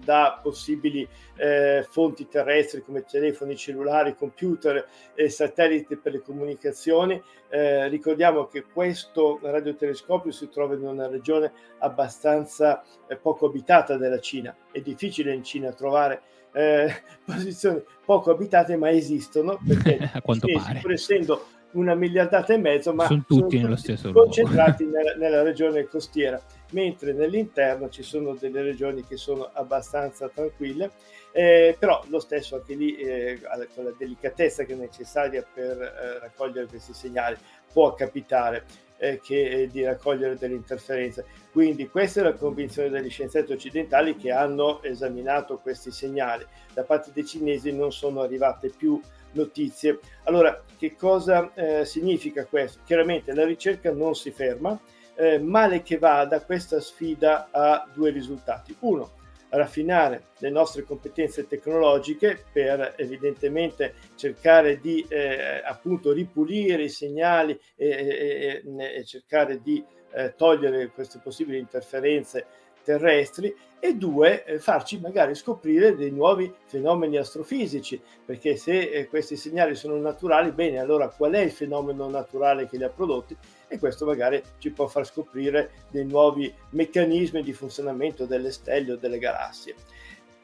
da 0.05 0.39
possibili 0.43 1.09
eh, 1.37 1.83
fonti 1.89 2.29
terrestri 2.29 2.83
come 2.83 3.07
telefoni 3.07 3.57
cellulari, 3.57 4.15
computer 4.15 4.87
e 5.15 5.31
satelliti 5.31 5.97
per 5.97 6.13
le 6.13 6.21
comunicazioni. 6.21 7.21
Eh, 7.49 7.89
ricordiamo 7.89 8.49
che 8.49 8.65
questo 8.71 9.39
radiotelescopio 9.41 10.31
si 10.31 10.51
trova 10.51 10.75
in 10.75 10.85
una 10.85 11.09
regione 11.09 11.51
abbastanza 11.79 12.85
eh, 13.09 13.17
poco 13.17 13.47
abitata 13.47 13.97
della 13.97 14.21
Cina. 14.21 14.55
È 14.71 14.81
difficile 14.81 15.33
in 15.33 15.43
Cina 15.43 15.73
trovare 15.73 16.21
eh, 16.53 16.95
posizioni 17.25 17.83
poco 18.05 18.31
abitate, 18.31 18.77
ma 18.77 18.91
esistono 18.91 19.59
perché 19.67 19.97
a 20.13 20.21
quanto 20.21 20.47
pare. 20.53 20.81
pur 20.81 20.93
essendo 20.93 21.47
una 21.73 21.95
miliardata 21.95 22.53
e 22.53 22.59
mezzo, 22.59 22.93
ma 22.93 23.07
sono 23.07 23.25
tutti 23.27 23.57
sono 23.57 23.63
nello 23.63 23.77
stesso 23.77 24.13
concentrati 24.13 24.85
nella, 24.87 25.15
nella, 25.15 25.43
regione 25.43 25.85
costiera, 25.85 26.41
mentre 26.71 27.13
nell'interno 27.13 27.89
ci 27.89 28.03
sono 28.03 28.35
delle 28.35 28.63
regioni 28.63 29.05
che 29.05 29.17
sono 29.17 29.51
abbastanza 29.53 30.29
tranquille, 30.29 30.91
eh, 31.33 31.77
però 31.79 32.03
lo 32.09 32.19
stesso 32.19 32.57
anche 32.57 32.75
lì, 32.75 32.97
eh, 32.97 33.41
con 33.75 33.85
la 33.85 33.95
delicatezza 33.97 34.65
che 34.65 34.73
è 34.73 34.77
necessaria 34.77 35.45
per 35.53 35.81
eh, 35.81 36.19
raccogliere 36.19 36.67
questi 36.67 36.93
segnali, 36.93 37.37
può 37.73 37.95
capitare 37.95 38.65
eh, 39.01 39.21
che, 39.21 39.49
eh, 39.49 39.67
di 39.67 39.83
raccogliere 39.83 40.37
delle 40.37 40.55
interferenze. 40.55 41.25
Quindi 41.51 41.89
questa 41.89 42.21
è 42.21 42.23
la 42.23 42.35
convinzione 42.35 42.91
degli 42.91 43.11
scienziati 43.11 43.53
occidentali 43.53 44.17
che 44.17 44.31
hanno 44.31 44.83
esaminato 44.83 45.59
questi 45.59 45.91
segnali. 45.91 46.45
Da 46.73 46.83
parte 46.83 47.11
dei 47.13 47.25
cinesi 47.25 47.73
non 47.73 47.93
sono 47.93 48.21
arrivate 48.21 48.71
più 48.77 49.01
notizie. 49.33 49.99
Allora, 50.25 50.63
che 50.79 50.95
cosa 50.97 51.53
eh, 51.55 51.85
significa 51.85 52.45
questo? 52.45 52.81
Chiaramente 52.85 53.33
la 53.33 53.45
ricerca 53.45 53.91
non 53.91 54.15
si 54.15 54.31
ferma, 54.31 54.79
eh, 55.21 55.39
male 55.39 55.83
che 55.83 55.99
vada, 55.99 56.43
questa 56.43 56.81
sfida 56.81 57.49
ha 57.51 57.87
due 57.93 58.11
risultati. 58.11 58.75
Uno, 58.81 59.19
raffinare 59.51 60.29
le 60.39 60.49
nostre 60.49 60.85
competenze 60.85 61.47
tecnologiche 61.47 62.45
per 62.51 62.95
evidentemente 62.97 63.95
cercare 64.15 64.81
di 64.81 65.05
eh, 65.09 65.61
appunto 65.63 66.13
ripulire 66.13 66.85
i 66.85 66.89
segnali 66.89 67.59
e, 67.77 68.63
e, 68.65 68.97
e 68.97 69.05
cercare 69.05 69.61
di 69.61 69.85
eh, 70.13 70.35
togliere 70.37 70.89
queste 70.89 71.21
possibili 71.23 71.59
interferenze 71.59 72.47
terrestri 72.83 73.55
e 73.79 73.95
due, 73.95 74.45
eh, 74.45 74.59
farci 74.59 75.01
magari 75.01 75.35
scoprire 75.35 75.95
dei 75.95 76.11
nuovi 76.11 76.53
fenomeni 76.67 77.17
astrofisici, 77.17 78.01
perché 78.25 78.57
se 78.57 78.79
eh, 78.79 79.07
questi 79.09 79.37
segnali 79.37 79.75
sono 79.75 79.97
naturali, 79.97 80.53
bene, 80.53 80.79
allora 80.79 81.09
qual 81.09 81.33
è 81.33 81.41
il 81.41 81.51
fenomeno 81.51 82.09
naturale 82.09 82.67
che 82.67 82.77
li 82.77 82.85
ha 82.85 82.91
prodotti? 82.91 83.37
E 83.73 83.79
questo 83.79 84.05
magari 84.05 84.43
ci 84.59 84.71
può 84.73 84.89
far 84.89 85.07
scoprire 85.07 85.71
dei 85.91 86.05
nuovi 86.05 86.53
meccanismi 86.71 87.41
di 87.41 87.53
funzionamento 87.53 88.27
delle 88.27 88.51
stelle 88.51 88.93
o 88.93 88.97
delle 88.97 89.21
galassie. 89.21 89.77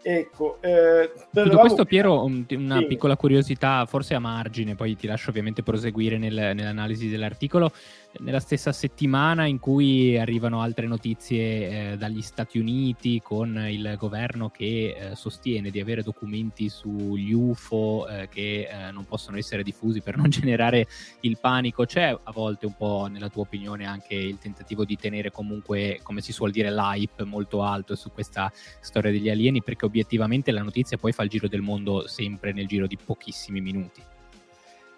Ecco, 0.08 0.62
eh, 0.62 1.10
Tutto 1.32 1.58
questo 1.58 1.84
Piero, 1.84 2.22
una 2.24 2.78
sì. 2.78 2.86
piccola 2.86 3.16
curiosità, 3.16 3.84
forse 3.86 4.14
a 4.14 4.20
margine, 4.20 4.76
poi 4.76 4.94
ti 4.94 5.08
lascio 5.08 5.30
ovviamente 5.30 5.64
proseguire 5.64 6.16
nel, 6.16 6.52
nell'analisi 6.54 7.08
dell'articolo 7.08 7.72
nella 8.20 8.40
stessa 8.40 8.72
settimana 8.72 9.46
in 9.46 9.58
cui 9.58 10.18
arrivano 10.18 10.60
altre 10.60 10.86
notizie 10.86 11.92
eh, 11.92 11.96
dagli 11.96 12.22
Stati 12.22 12.58
Uniti 12.58 13.20
con 13.22 13.56
il 13.68 13.94
governo 13.98 14.50
che 14.50 14.96
eh, 14.96 15.16
sostiene 15.16 15.70
di 15.70 15.80
avere 15.80 16.02
documenti 16.02 16.68
sugli 16.68 17.32
UFO 17.32 18.06
eh, 18.08 18.28
che 18.28 18.68
eh, 18.70 18.90
non 18.90 19.04
possono 19.04 19.36
essere 19.36 19.62
diffusi 19.62 20.00
per 20.00 20.16
non 20.16 20.28
generare 20.30 20.86
il 21.20 21.38
panico. 21.38 21.84
C'è 21.84 22.16
a 22.22 22.32
volte 22.32 22.66
un 22.66 22.76
po', 22.76 23.08
nella 23.10 23.28
tua 23.28 23.42
opinione, 23.42 23.86
anche 23.86 24.14
il 24.14 24.38
tentativo 24.38 24.84
di 24.84 24.96
tenere 24.96 25.30
comunque, 25.30 26.00
come 26.02 26.20
si 26.20 26.32
suol 26.32 26.50
dire, 26.50 26.72
l'hype 26.72 27.24
molto 27.24 27.62
alto 27.62 27.94
su 27.94 28.10
questa 28.12 28.50
storia 28.80 29.10
degli 29.10 29.28
alieni 29.28 29.62
perché 29.62 29.84
obiettivamente 29.96 30.50
la 30.50 30.62
notizia 30.62 30.98
poi 30.98 31.12
fa 31.12 31.22
il 31.22 31.30
giro 31.30 31.48
del 31.48 31.62
mondo 31.62 32.06
sempre 32.06 32.52
nel 32.52 32.66
giro 32.66 32.86
di 32.86 32.98
pochissimi 33.02 33.62
minuti. 33.62 34.02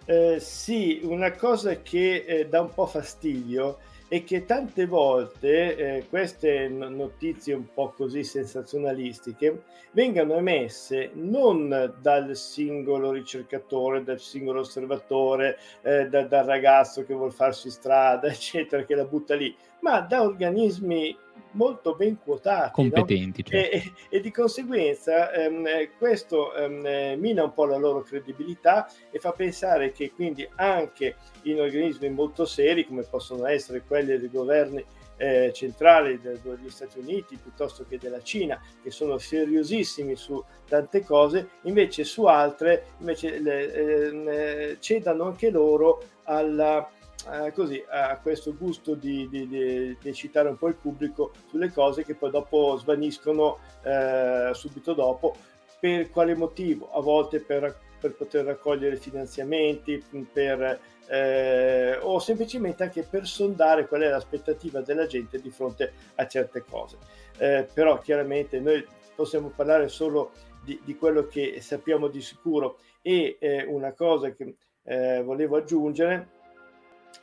Eh, 0.04 0.38
sì, 0.40 1.00
una 1.04 1.32
cosa 1.32 1.80
che 1.82 2.24
eh, 2.26 2.48
dà 2.48 2.62
un 2.62 2.72
po' 2.72 2.86
fastidio 2.86 3.78
è 4.08 4.24
che 4.24 4.46
tante 4.46 4.86
volte 4.86 5.76
eh, 5.76 6.06
queste 6.08 6.66
notizie 6.68 7.52
un 7.52 7.66
po' 7.74 7.90
così 7.90 8.24
sensazionalistiche 8.24 9.64
vengano 9.92 10.36
emesse 10.36 11.10
non 11.12 11.94
dal 12.00 12.34
singolo 12.34 13.12
ricercatore, 13.12 14.02
dal 14.02 14.18
singolo 14.18 14.60
osservatore, 14.60 15.58
eh, 15.82 16.08
da, 16.08 16.22
dal 16.22 16.46
ragazzo 16.46 17.04
che 17.04 17.12
vuole 17.12 17.32
farsi 17.32 17.70
strada, 17.70 18.28
eccetera, 18.32 18.84
che 18.84 18.94
la 18.94 19.04
butta 19.04 19.34
lì, 19.34 19.54
ma 19.80 20.00
da 20.00 20.22
organismi 20.22 21.16
molto 21.52 21.94
ben 21.94 22.18
quotati 22.18 22.72
competenti 22.72 23.42
no? 23.42 23.48
certo. 23.48 23.76
e, 23.76 23.92
e, 24.10 24.20
di 24.20 24.30
conseguenza 24.30 25.32
ehm, 25.32 25.66
questo 25.96 26.54
ehm, 26.54 27.18
mina 27.18 27.44
un 27.44 27.52
po' 27.52 27.64
la 27.64 27.76
loro 27.76 28.02
credibilità 28.02 28.90
e 29.10 29.18
fa 29.18 29.32
pensare 29.32 29.92
che 29.92 30.12
quindi 30.12 30.48
anche 30.56 31.16
in 31.42 31.60
organismi 31.60 32.10
molto 32.10 32.44
seri 32.44 32.86
come 32.86 33.02
possono 33.02 33.46
essere 33.46 33.82
quelli 33.86 34.18
dei 34.18 34.30
governi 34.30 34.84
eh, 35.18 35.50
centrali 35.52 36.20
degli 36.20 36.70
Stati 36.70 36.98
Uniti 37.00 37.36
piuttosto 37.36 37.84
che 37.88 37.98
della 37.98 38.22
Cina 38.22 38.60
che 38.82 38.90
sono 38.90 39.18
seriosissimi 39.18 40.14
su 40.14 40.42
tante 40.66 41.04
cose 41.04 41.48
invece 41.62 42.04
su 42.04 42.24
altre 42.24 42.84
invece 42.98 43.40
le, 43.40 43.72
eh, 43.72 44.76
cedano 44.80 45.24
anche 45.24 45.50
loro 45.50 46.02
alla 46.24 46.88
eh, 47.30 47.52
così 47.52 47.84
a 47.88 48.18
questo 48.18 48.54
gusto 48.56 48.94
di, 48.94 49.28
di, 49.28 49.46
di, 49.46 49.96
di, 50.00 50.14
citare 50.14 50.48
un 50.48 50.56
po' 50.56 50.68
il 50.68 50.74
pubblico 50.74 51.32
sulle 51.48 51.72
cose 51.72 52.04
che 52.04 52.14
poi 52.14 52.30
dopo 52.30 52.76
svaniscono 52.76 53.58
eh, 53.82 54.50
subito 54.54 54.94
dopo. 54.94 55.36
Per 55.80 56.10
quale 56.10 56.34
motivo? 56.34 56.90
A 56.92 57.00
volte 57.00 57.40
per, 57.40 57.76
per 58.00 58.14
poter 58.14 58.44
raccogliere 58.44 58.96
finanziamenti, 58.96 60.02
per, 60.32 60.80
eh, 61.06 61.98
o 62.00 62.18
semplicemente 62.18 62.82
anche 62.82 63.02
per 63.02 63.26
sondare 63.26 63.86
qual 63.86 64.02
è 64.02 64.08
l'aspettativa 64.08 64.80
della 64.80 65.06
gente 65.06 65.40
di 65.40 65.50
fronte 65.50 65.92
a 66.16 66.26
certe 66.26 66.64
cose. 66.68 66.96
Eh, 67.38 67.68
però 67.72 67.98
chiaramente 68.00 68.58
noi 68.58 68.84
possiamo 69.14 69.52
parlare 69.54 69.88
solo 69.88 70.32
di, 70.64 70.80
di, 70.84 70.96
quello 70.96 71.26
che 71.26 71.60
sappiamo 71.60 72.08
di 72.08 72.20
sicuro 72.20 72.78
e 73.02 73.36
eh, 73.38 73.64
una 73.64 73.92
cosa 73.92 74.30
che 74.32 74.56
eh, 74.82 75.22
volevo 75.22 75.56
aggiungere 75.56 76.36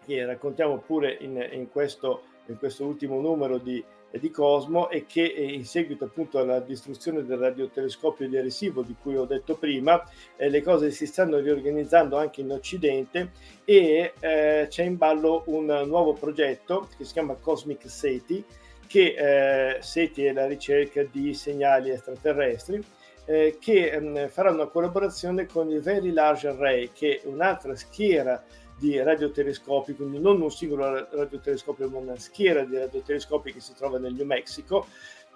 che 0.06 0.26
raccontiamo 0.26 0.78
pure 0.78 1.18
in, 1.20 1.48
in, 1.52 1.70
questo, 1.70 2.24
in 2.48 2.58
questo, 2.58 2.86
ultimo 2.86 3.20
numero 3.20 3.58
di, 3.58 3.84
di, 4.12 4.32
Cosmo 4.32 4.90
e 4.90 5.06
che 5.06 5.24
eh, 5.24 5.44
in 5.44 5.66
seguito 5.66 6.06
appunto 6.06 6.40
alla 6.40 6.60
distruzione 6.60 7.26
del 7.26 7.38
radiotelescopio 7.38 8.28
di 8.28 8.38
Arecibo 8.38 8.82
di 8.82 8.96
cui 9.02 9.18
ho 9.18 9.26
detto 9.26 9.56
prima, 9.56 10.04
eh, 10.36 10.50
le 10.50 10.62
cose 10.62 10.92
si 10.92 11.06
stanno 11.06 11.40
riorganizzando 11.40 12.18
anche 12.18 12.42
in 12.42 12.52
Occidente 12.52 13.32
e 13.66 14.14
eh, 14.20 14.68
c'è 14.70 14.84
in 14.84 14.98
ballo 14.98 15.44
un 15.48 15.84
nuovo 15.86 16.14
progetto 16.14 16.88
che 16.98 17.04
si 17.04 17.14
chiama 17.14 17.36
Cosmic 17.36 17.90
SETI, 17.90 18.44
che 18.88 19.16
eh, 19.18 19.82
SETI 19.82 20.26
è 20.26 20.34
la 20.34 20.46
ricerca 20.46 21.04
di 21.04 21.34
segnali 21.34 21.90
extraterrestri, 21.90 22.84
eh, 23.26 23.58
che 23.60 24.00
mh, 24.00 24.30
farà 24.30 24.52
una 24.52 24.68
collaborazione 24.68 25.46
con 25.46 25.70
il 25.70 25.82
Very 25.82 26.12
Large 26.12 26.50
Array, 26.50 26.92
che 26.94 27.22
è 27.22 27.28
un'altra 27.28 27.76
schiera 27.76 28.44
di 28.78 29.02
radiotelescopi, 29.02 29.96
quindi 29.96 30.20
non 30.20 30.42
un 30.42 30.52
singolo 30.52 31.08
radiotelescopio, 31.12 31.90
ma 31.90 31.98
una 31.98 32.18
schiera 32.18 32.64
di 32.64 32.78
radiotelescopi 32.78 33.54
che 33.54 33.60
si 33.60 33.74
trova 33.74 33.98
nel 33.98 34.14
New 34.14 34.26
Mexico. 34.26 34.88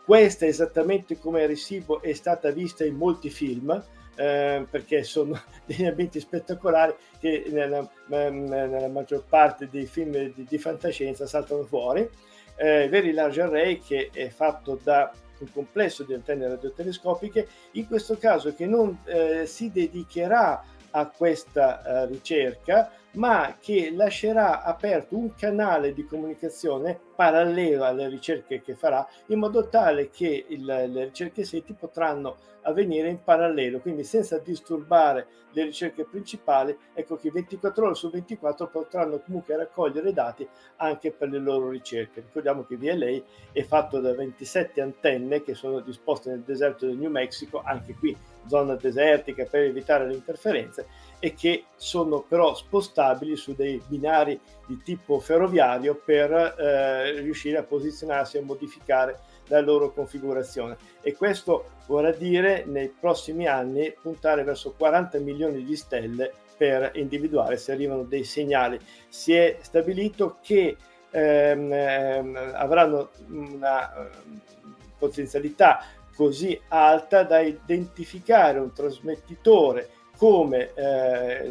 Questa 0.03 0.45
esattamente 0.45 1.19
come 1.19 1.43
Arecibo 1.43 2.01
è 2.01 2.13
stata 2.13 2.51
vista 2.51 2.83
in 2.83 2.95
molti 2.95 3.29
film, 3.29 3.71
eh, 4.15 4.65
perché 4.69 5.03
sono 5.03 5.41
degli 5.65 5.85
ambienti 5.85 6.19
spettacolari 6.19 6.93
che 7.19 7.45
nella, 7.49 7.89
nella 8.07 8.87
maggior 8.89 9.23
parte 9.27 9.69
dei 9.69 9.85
film 9.85 10.33
di, 10.33 10.45
di 10.47 10.57
fantascienza 10.57 11.25
saltano 11.25 11.63
fuori. 11.63 12.07
Eh, 12.55 12.89
Very 12.89 13.13
Large 13.13 13.41
Array 13.41 13.79
che 13.79 14.09
è 14.11 14.27
fatto 14.27 14.77
da 14.83 15.09
un 15.39 15.51
complesso 15.53 16.03
di 16.03 16.13
antenne 16.13 16.49
radiotelescopiche, 16.49 17.47
in 17.73 17.87
questo 17.87 18.17
caso 18.17 18.53
che 18.53 18.65
non 18.65 18.99
eh, 19.05 19.45
si 19.45 19.71
dedicherà 19.71 20.61
a 20.91 21.07
questa 21.09 21.81
uh, 21.83 22.07
ricerca, 22.07 22.91
ma 23.13 23.57
che 23.59 23.91
lascerà 23.91 24.63
aperto 24.63 25.17
un 25.17 25.33
canale 25.33 25.93
di 25.93 26.05
comunicazione 26.05 26.99
parallelo 27.15 27.83
alle 27.83 28.07
ricerche 28.07 28.61
che 28.61 28.75
farà, 28.75 29.07
in 29.27 29.39
modo 29.39 29.67
tale 29.67 30.09
che 30.09 30.45
il, 30.47 30.63
le 30.63 31.05
ricerche 31.05 31.43
seti 31.43 31.73
potranno 31.73 32.37
avvenire 32.63 33.09
in 33.09 33.23
parallelo, 33.23 33.79
quindi 33.79 34.03
senza 34.03 34.37
disturbare 34.37 35.27
le 35.51 35.63
ricerche 35.63 36.05
principali, 36.05 36.77
ecco 36.93 37.15
che 37.15 37.31
24 37.31 37.85
ore 37.85 37.95
su 37.95 38.09
24 38.09 38.67
potranno 38.67 39.19
comunque 39.19 39.55
raccogliere 39.55 40.13
dati 40.13 40.47
anche 40.77 41.11
per 41.11 41.29
le 41.29 41.39
loro 41.39 41.69
ricerche. 41.69 42.21
Ricordiamo 42.21 42.63
che 42.65 42.77
VLA 42.77 43.21
è 43.51 43.63
fatto 43.63 43.99
da 43.99 44.13
27 44.13 44.81
antenne 44.81 45.41
che 45.41 45.55
sono 45.55 45.79
disposte 45.79 46.29
nel 46.29 46.41
deserto 46.41 46.85
del 46.85 46.97
New 46.97 47.09
Mexico, 47.09 47.61
anche 47.63 47.95
qui 47.95 48.15
zona 48.49 48.75
desertica 48.75 49.45
per 49.45 49.61
evitare 49.61 50.07
le 50.07 50.15
interferenze 50.15 50.87
e 51.19 51.33
che 51.33 51.65
sono 51.75 52.21
però 52.21 52.53
spostabili 52.55 53.35
su 53.35 53.53
dei 53.53 53.81
binari 53.87 54.39
di 54.65 54.81
tipo 54.83 55.19
ferroviario 55.19 55.95
per 56.03 56.31
eh, 56.31 57.19
riuscire 57.21 57.57
a 57.57 57.63
posizionarsi 57.63 58.37
e 58.37 58.41
modificare 58.41 59.19
la 59.47 59.61
loro 59.61 59.91
configurazione 59.91 60.77
e 61.01 61.15
questo 61.15 61.77
vorrà 61.87 62.11
dire 62.11 62.65
nei 62.65 62.89
prossimi 62.89 63.47
anni 63.47 63.93
puntare 64.01 64.43
verso 64.43 64.73
40 64.77 65.19
milioni 65.19 65.63
di 65.63 65.75
stelle 65.75 66.31
per 66.59 66.91
individuare 66.95 67.55
se 67.55 67.71
arrivano 67.71 68.03
dei 68.03 68.25
segnali. 68.25 68.77
Si 69.07 69.33
è 69.33 69.57
stabilito 69.61 70.39
che 70.41 70.75
ehm, 71.09 71.71
ehm, 71.71 72.51
avranno 72.53 73.11
una 73.29 73.93
eh, 73.95 74.09
potenzialità 74.97 75.81
così 76.19 76.59
alta 76.67 77.23
da 77.23 77.39
identificare 77.39 78.59
un 78.59 78.73
trasmettitore 78.73 79.87
come 80.17 80.73
eh, 80.73 81.45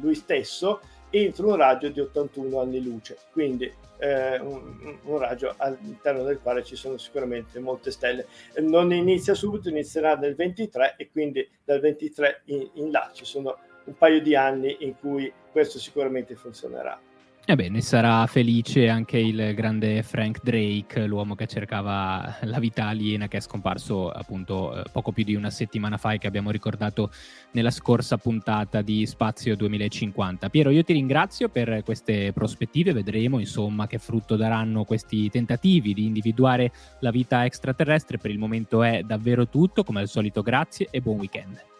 lui 0.00 0.14
stesso 0.14 0.80
entro 1.10 1.48
un 1.48 1.56
raggio 1.56 1.88
di 1.88 1.98
81 1.98 2.60
anni 2.60 2.80
luce, 2.80 3.18
quindi 3.32 3.64
eh, 3.98 4.38
un, 4.38 4.96
un, 5.02 5.18
raggio 5.18 5.52
all'interno 5.56 6.22
del 6.22 6.38
quale 6.40 6.62
ci 6.62 6.76
sono 6.76 6.98
sicuramente 6.98 7.58
molte 7.58 7.90
stelle. 7.90 8.28
Non 8.58 8.92
inizia 8.92 9.34
subito, 9.34 9.68
inizierà 9.68 10.14
nel 10.14 10.36
23 10.36 10.94
e 10.98 11.10
quindi 11.10 11.44
dal 11.64 11.80
23 11.80 12.42
in, 12.44 12.70
in 12.74 12.92
là 12.92 13.10
ci 13.12 13.24
sono 13.24 13.58
un 13.86 13.96
paio 13.96 14.20
di 14.20 14.36
anni 14.36 14.76
in 14.84 14.96
cui 15.00 15.32
questo 15.50 15.80
sicuramente 15.80 16.36
funzionerà. 16.36 16.96
Ebbene, 17.44 17.70
ne 17.70 17.80
sarà 17.80 18.24
felice 18.28 18.88
anche 18.88 19.18
il 19.18 19.52
grande 19.56 20.04
Frank 20.04 20.38
Drake, 20.44 21.06
l'uomo 21.06 21.34
che 21.34 21.48
cercava 21.48 22.36
la 22.42 22.60
vita 22.60 22.86
aliena, 22.86 23.26
che 23.26 23.38
è 23.38 23.40
scomparso 23.40 24.12
appunto 24.12 24.72
eh, 24.76 24.84
poco 24.92 25.10
più 25.10 25.24
di 25.24 25.34
una 25.34 25.50
settimana 25.50 25.96
fa 25.96 26.12
e 26.12 26.18
che 26.18 26.28
abbiamo 26.28 26.52
ricordato 26.52 27.10
nella 27.50 27.72
scorsa 27.72 28.16
puntata 28.16 28.80
di 28.80 29.04
Spazio 29.06 29.56
2050. 29.56 30.50
Piero, 30.50 30.70
io 30.70 30.84
ti 30.84 30.92
ringrazio 30.92 31.48
per 31.48 31.82
queste 31.84 32.32
prospettive, 32.32 32.92
vedremo 32.92 33.40
insomma 33.40 33.88
che 33.88 33.98
frutto 33.98 34.36
daranno 34.36 34.84
questi 34.84 35.28
tentativi 35.28 35.94
di 35.94 36.06
individuare 36.06 36.70
la 37.00 37.10
vita 37.10 37.44
extraterrestre. 37.44 38.18
Per 38.18 38.30
il 38.30 38.38
momento 38.38 38.84
è 38.84 39.02
davvero 39.02 39.48
tutto, 39.48 39.82
come 39.82 39.98
al 39.98 40.08
solito 40.08 40.42
grazie 40.42 40.86
e 40.92 41.00
buon 41.00 41.18
weekend. 41.18 41.71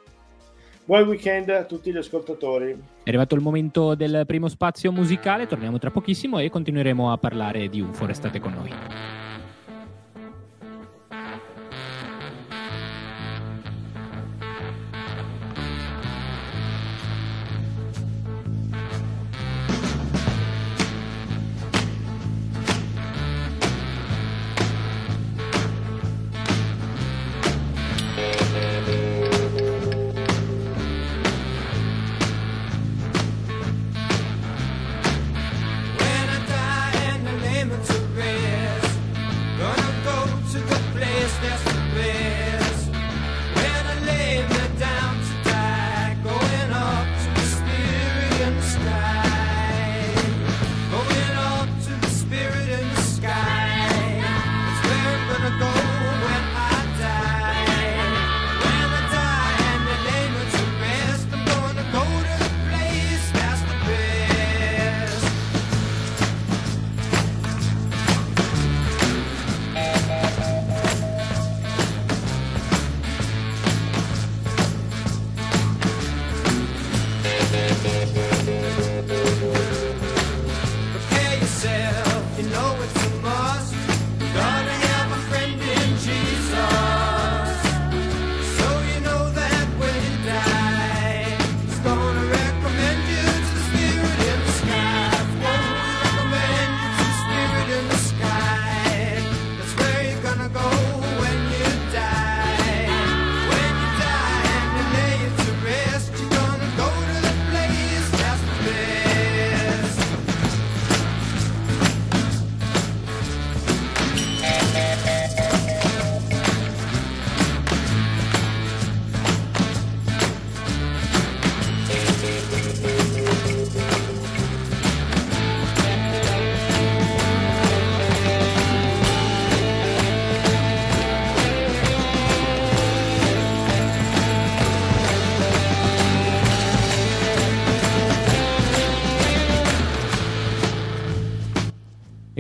Buon 0.84 1.06
weekend 1.06 1.48
a 1.48 1.62
tutti 1.62 1.92
gli 1.92 1.96
ascoltatori. 1.96 2.76
È 3.04 3.08
arrivato 3.08 3.36
il 3.36 3.40
momento 3.40 3.94
del 3.94 4.24
primo 4.26 4.48
spazio 4.48 4.90
musicale, 4.90 5.46
torniamo 5.46 5.78
tra 5.78 5.92
pochissimo 5.92 6.40
e 6.40 6.50
continueremo 6.50 7.12
a 7.12 7.18
parlare 7.18 7.68
di 7.68 7.80
UFO. 7.80 8.04
Restate 8.04 8.40
con 8.40 8.52
noi. 8.52 8.70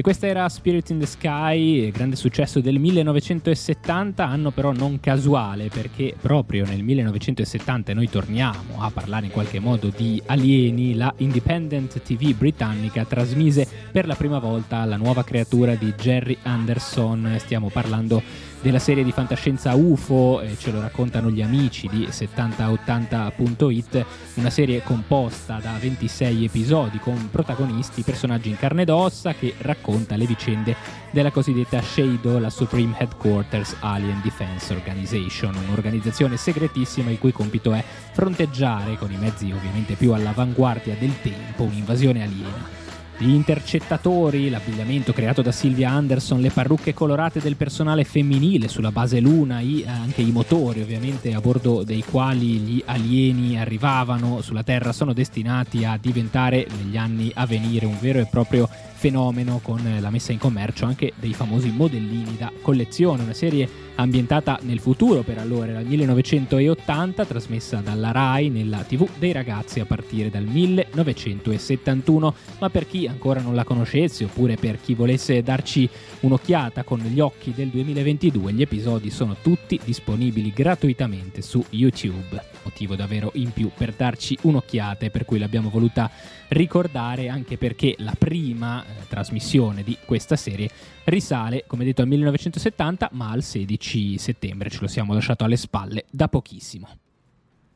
Questa 0.02 0.26
era 0.26 0.48
Spirit 0.48 0.90
in 0.90 0.98
the 0.98 1.06
Sky, 1.06 1.92
grande 1.92 2.16
successo 2.16 2.58
del 2.58 2.80
1970, 2.80 4.26
anno 4.26 4.50
però 4.50 4.72
non 4.72 4.98
casuale 4.98 5.68
perché 5.68 6.16
proprio 6.20 6.64
nel 6.64 6.82
1970 6.82 7.94
noi 7.94 8.10
torniamo 8.10 8.82
a 8.82 8.90
parlare 8.90 9.26
in 9.26 9.32
qualche 9.32 9.60
modo 9.60 9.92
di 9.94 10.20
alieni, 10.26 10.96
la 10.96 11.14
Independent 11.18 12.02
TV 12.02 12.34
britannica 12.34 13.04
trasmise 13.04 13.64
per 13.92 14.08
la 14.08 14.16
prima 14.16 14.40
volta 14.40 14.84
la 14.84 14.96
nuova 14.96 15.22
creatura 15.22 15.76
di 15.76 15.94
Jerry 15.96 16.36
Anderson, 16.42 17.36
stiamo 17.38 17.68
parlando 17.68 18.20
della 18.62 18.78
serie 18.78 19.02
di 19.02 19.10
fantascienza 19.10 19.74
UFO, 19.74 20.40
eh, 20.40 20.56
ce 20.56 20.70
lo 20.70 20.80
raccontano 20.80 21.30
gli 21.30 21.42
amici 21.42 21.88
di 21.88 22.06
7080.it, 22.08 24.06
una 24.34 24.50
serie 24.50 24.82
composta 24.82 25.58
da 25.58 25.76
26 25.80 26.44
episodi 26.44 26.98
con 26.98 27.28
protagonisti, 27.30 28.02
personaggi 28.02 28.48
in 28.48 28.56
carne 28.56 28.82
ed 28.82 28.90
ossa 28.90 29.34
che 29.34 29.54
racconta 29.58 30.16
le 30.16 30.26
vicende 30.26 30.76
della 31.10 31.32
cosiddetta 31.32 31.82
SHADO, 31.82 32.38
la 32.38 32.50
Supreme 32.50 32.94
Headquarters 32.96 33.76
Alien 33.80 34.20
Defense 34.22 34.72
Organization, 34.72 35.54
un'organizzazione 35.56 36.36
segretissima 36.36 37.10
il 37.10 37.18
cui 37.18 37.32
compito 37.32 37.72
è 37.72 37.84
fronteggiare 38.12 38.96
con 38.96 39.10
i 39.10 39.16
mezzi 39.16 39.50
ovviamente 39.50 39.94
più 39.94 40.12
all'avanguardia 40.12 40.96
del 40.98 41.20
tempo 41.20 41.64
un'invasione 41.64 42.22
aliena. 42.22 42.81
Gli 43.22 43.34
intercettatori, 43.34 44.50
l'abbigliamento 44.50 45.12
creato 45.12 45.42
da 45.42 45.52
Silvia 45.52 45.90
Anderson, 45.90 46.40
le 46.40 46.50
parrucche 46.50 46.92
colorate 46.92 47.38
del 47.38 47.54
personale 47.54 48.02
femminile 48.02 48.66
sulla 48.66 48.90
base 48.90 49.20
Luna, 49.20 49.60
i, 49.60 49.84
anche 49.86 50.22
i 50.22 50.32
motori 50.32 50.80
ovviamente 50.80 51.32
a 51.32 51.40
bordo 51.40 51.84
dei 51.84 52.02
quali 52.02 52.58
gli 52.58 52.82
alieni 52.84 53.56
arrivavano 53.56 54.40
sulla 54.40 54.64
Terra 54.64 54.92
sono 54.92 55.12
destinati 55.12 55.84
a 55.84 55.96
diventare 56.02 56.66
negli 56.76 56.96
anni 56.96 57.30
a 57.32 57.46
venire 57.46 57.86
un 57.86 57.96
vero 58.00 58.18
e 58.18 58.26
proprio 58.28 58.68
fenomeno 58.68 59.60
con 59.62 59.80
la 60.00 60.10
messa 60.10 60.32
in 60.32 60.38
commercio 60.38 60.84
anche 60.84 61.12
dei 61.14 61.32
famosi 61.32 61.70
modellini 61.70 62.36
da 62.36 62.50
collezione, 62.60 63.22
una 63.22 63.34
serie 63.34 63.68
ambientata 64.02 64.58
nel 64.62 64.80
futuro 64.80 65.22
per 65.22 65.38
allora, 65.38 65.80
il 65.80 65.86
1980, 65.86 67.24
trasmessa 67.24 67.78
dalla 67.78 68.10
RAI 68.10 68.48
nella 68.50 68.82
TV 68.82 69.08
dei 69.18 69.32
ragazzi 69.32 69.80
a 69.80 69.84
partire 69.84 70.30
dal 70.30 70.44
1971, 70.44 72.34
ma 72.58 72.70
per 72.70 72.86
chi 72.86 73.06
ancora 73.06 73.40
non 73.40 73.54
la 73.54 73.64
conoscesse 73.64 74.24
oppure 74.24 74.56
per 74.56 74.80
chi 74.80 74.94
volesse 74.94 75.42
darci 75.42 75.88
un'occhiata 76.20 76.84
con 76.84 76.98
gli 76.98 77.20
occhi 77.20 77.52
del 77.54 77.68
2022, 77.68 78.52
gli 78.52 78.62
episodi 78.62 79.10
sono 79.10 79.36
tutti 79.40 79.80
disponibili 79.82 80.52
gratuitamente 80.54 81.40
su 81.42 81.64
YouTube, 81.70 82.42
motivo 82.64 82.94
davvero 82.94 83.30
in 83.34 83.52
più 83.52 83.70
per 83.76 83.94
darci 83.94 84.38
un'occhiata 84.42 85.06
e 85.06 85.10
per 85.10 85.24
cui 85.24 85.38
l'abbiamo 85.38 85.70
voluta 85.70 86.10
ricordare 86.48 87.28
anche 87.28 87.56
perché 87.56 87.94
la 87.98 88.14
prima 88.16 88.84
eh, 88.84 89.06
trasmissione 89.08 89.82
di 89.82 89.96
questa 90.04 90.36
serie 90.36 90.68
risale, 91.04 91.64
come 91.66 91.84
detto, 91.84 92.02
al 92.02 92.08
1970, 92.08 93.10
ma 93.12 93.30
al 93.30 93.42
16 93.42 93.91
settembre 94.18 94.70
ce 94.70 94.78
lo 94.80 94.86
siamo 94.86 95.14
lasciato 95.14 95.44
alle 95.44 95.56
spalle 95.56 96.04
da 96.10 96.28
pochissimo. 96.28 96.88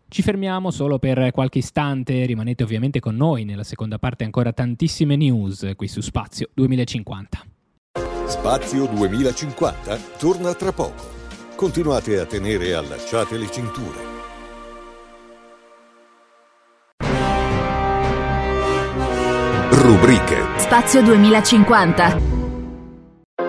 Ci 0.08 0.22
fermiamo 0.22 0.70
solo 0.70 0.98
per 0.98 1.32
qualche 1.32 1.58
istante, 1.58 2.26
rimanete 2.26 2.62
ovviamente 2.62 3.00
con 3.00 3.16
noi 3.16 3.44
nella 3.44 3.64
seconda 3.64 3.98
parte 3.98 4.24
ancora 4.24 4.52
tantissime 4.52 5.16
news 5.16 5.72
qui 5.74 5.88
su 5.88 6.00
Spazio 6.00 6.48
2050. 6.54 7.44
Spazio 8.26 8.86
2050 8.86 9.96
torna 10.18 10.54
tra 10.54 10.72
poco. 10.72 11.14
Continuate 11.56 12.18
a 12.18 12.26
tenere 12.26 12.74
allacciate 12.74 13.36
le 13.36 13.50
cinture. 13.50 14.14
Rubriche. 19.70 20.44
Spazio 20.58 21.02
2050. 21.02 22.35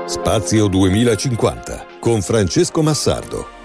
Spazio 0.10 0.70
2050 0.70 1.86
con 2.00 2.22
Francesco 2.22 2.82
Massardo. 2.82 3.57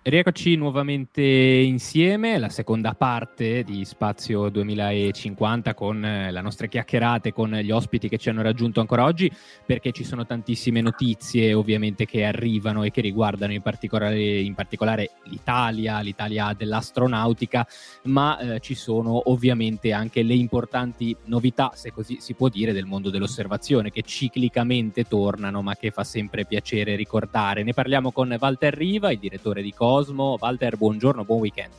Rieccoci 0.00 0.54
nuovamente 0.54 1.20
insieme, 1.20 2.38
la 2.38 2.48
seconda 2.48 2.94
parte 2.94 3.64
di 3.64 3.84
Spazio 3.84 4.48
2050 4.48 5.74
con 5.74 6.02
eh, 6.02 6.30
la 6.30 6.40
nostra 6.40 6.68
chiacchierate 6.68 7.32
con 7.32 7.50
gli 7.50 7.70
ospiti 7.72 8.08
che 8.08 8.16
ci 8.16 8.28
hanno 8.28 8.40
raggiunto 8.40 8.80
ancora 8.80 9.04
oggi, 9.04 9.30
perché 9.66 9.90
ci 9.90 10.04
sono 10.04 10.24
tantissime 10.24 10.80
notizie 10.80 11.52
ovviamente 11.52 12.06
che 12.06 12.24
arrivano 12.24 12.84
e 12.84 12.92
che 12.92 13.00
riguardano 13.00 13.52
in 13.52 13.60
particolare, 13.60 14.38
in 14.38 14.54
particolare 14.54 15.10
l'Italia, 15.24 15.98
l'Italia 15.98 16.54
dell'astronautica, 16.56 17.66
ma 18.04 18.38
eh, 18.38 18.60
ci 18.60 18.76
sono 18.76 19.30
ovviamente 19.30 19.92
anche 19.92 20.22
le 20.22 20.34
importanti 20.34 21.14
novità, 21.24 21.72
se 21.74 21.92
così 21.92 22.18
si 22.20 22.34
può 22.34 22.48
dire, 22.48 22.72
del 22.72 22.86
mondo 22.86 23.10
dell'osservazione, 23.10 23.90
che 23.90 24.02
ciclicamente 24.02 25.04
tornano, 25.04 25.60
ma 25.60 25.74
che 25.74 25.90
fa 25.90 26.04
sempre 26.04 26.46
piacere 26.46 26.94
ricordare. 26.94 27.62
Ne 27.64 27.74
parliamo 27.74 28.10
con 28.12 28.34
Walter 28.40 28.72
Riva, 28.72 29.10
il 29.10 29.18
direttore 29.18 29.60
di 29.60 29.74
COS 29.74 29.96
Cosmo. 29.98 30.36
Walter, 30.40 30.76
buongiorno, 30.76 31.24
buon 31.24 31.40
weekend. 31.40 31.72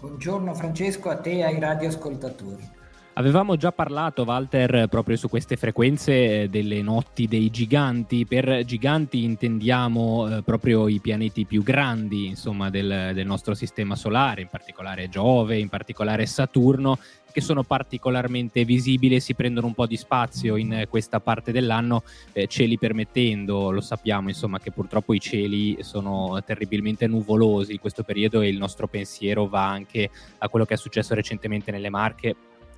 Buongiorno 0.00 0.54
Francesco, 0.54 1.08
a 1.08 1.16
te 1.16 1.34
e 1.34 1.44
ai 1.44 1.60
radioascoltatori. 1.60 2.68
Avevamo 3.16 3.56
già 3.56 3.70
parlato, 3.70 4.24
Walter, 4.24 4.88
proprio 4.88 5.16
su 5.16 5.28
queste 5.28 5.54
frequenze 5.56 6.42
eh, 6.42 6.48
delle 6.48 6.82
notti 6.82 7.28
dei 7.28 7.48
giganti. 7.48 8.26
Per 8.26 8.64
giganti 8.64 9.22
intendiamo 9.22 10.38
eh, 10.38 10.42
proprio 10.42 10.88
i 10.88 10.98
pianeti 10.98 11.44
più 11.44 11.62
grandi, 11.62 12.26
insomma, 12.26 12.70
del, 12.70 13.12
del, 13.14 13.24
nostro 13.24 13.54
sistema 13.54 13.94
solare, 13.94 14.40
in 14.40 14.48
particolare 14.48 15.08
Giove, 15.08 15.58
in 15.58 15.68
particolare 15.68 16.26
Saturno, 16.26 16.98
che 17.30 17.40
sono 17.40 17.62
particolarmente 17.62 18.64
visibili 18.64 19.14
e 19.14 19.20
si 19.20 19.34
prendono 19.34 19.68
un 19.68 19.74
po' 19.74 19.86
di 19.86 19.96
spazio 19.96 20.56
in 20.56 20.86
questa 20.88 21.20
parte 21.20 21.52
dell'anno, 21.52 22.02
eh, 22.32 22.48
cieli 22.48 22.78
permettendo, 22.78 23.70
lo 23.70 23.80
sappiamo 23.80 24.28
insomma 24.28 24.58
che 24.58 24.72
purtroppo 24.72 25.14
i 25.14 25.20
cieli 25.20 25.78
sono 25.82 26.42
terribilmente 26.44 27.06
nuvolosi 27.06 27.72
in 27.72 27.78
questo 27.78 28.02
periodo 28.02 28.40
e 28.40 28.48
il 28.48 28.58
nostro 28.58 28.88
pensiero 28.88 29.46
va 29.46 29.68
anche 29.68 30.10
a 30.38 30.48
quello 30.48 30.64
che 30.64 30.74
è 30.74 30.76
successo 30.76 31.14
recentemente 31.14 31.70
nelle 31.70 31.90
Marche 31.90 32.34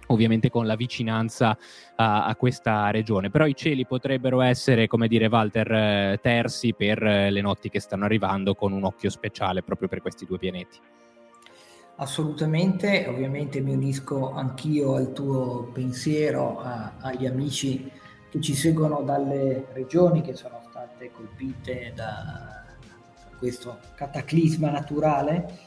ovviamente 0.06 0.50
con 0.50 0.66
la 0.66 0.76
vicinanza 0.76 1.56
a, 1.96 2.26
a, 2.26 2.36
questa 2.36 2.90
regione. 2.90 3.30
Però 3.30 3.46
i 3.46 3.54
cieli 3.54 3.86
potrebbero 3.86 4.40
essere, 4.40 4.86
come 4.86 5.08
dire, 5.08 5.26
Walter, 5.26 5.72
eh, 5.72 6.18
tersi 6.22 6.74
per 6.74 7.02
eh, 7.02 7.30
le 7.30 7.40
notti 7.40 7.68
che 7.68 7.80
stanno 7.80 8.04
arrivando 8.04 8.54
con 8.54 8.72
un 8.72 8.84
occhio 8.84 9.10
speciale 9.10 9.62
proprio 9.62 9.88
per 9.88 10.00
questi 10.00 10.24
due 10.24 10.38
pianeti. 10.38 10.78
Assolutamente, 11.98 13.06
ovviamente 13.08 13.60
mi 13.60 13.72
unisco 13.72 14.32
anch'io 14.32 14.96
al 14.96 15.12
tuo 15.12 15.70
pensiero, 15.72 16.60
a, 16.60 16.92
agli 17.00 17.26
amici 17.26 17.90
che 18.28 18.40
ci 18.40 18.54
seguono 18.54 19.00
dalle 19.00 19.66
regioni 19.72 20.20
che 20.20 20.34
sono 20.34 20.60
state 20.68 21.10
colpite 21.10 21.92
da, 21.94 22.64
da 22.80 23.38
questo 23.38 23.78
cataclisma 23.94 24.70
naturale. 24.70 25.58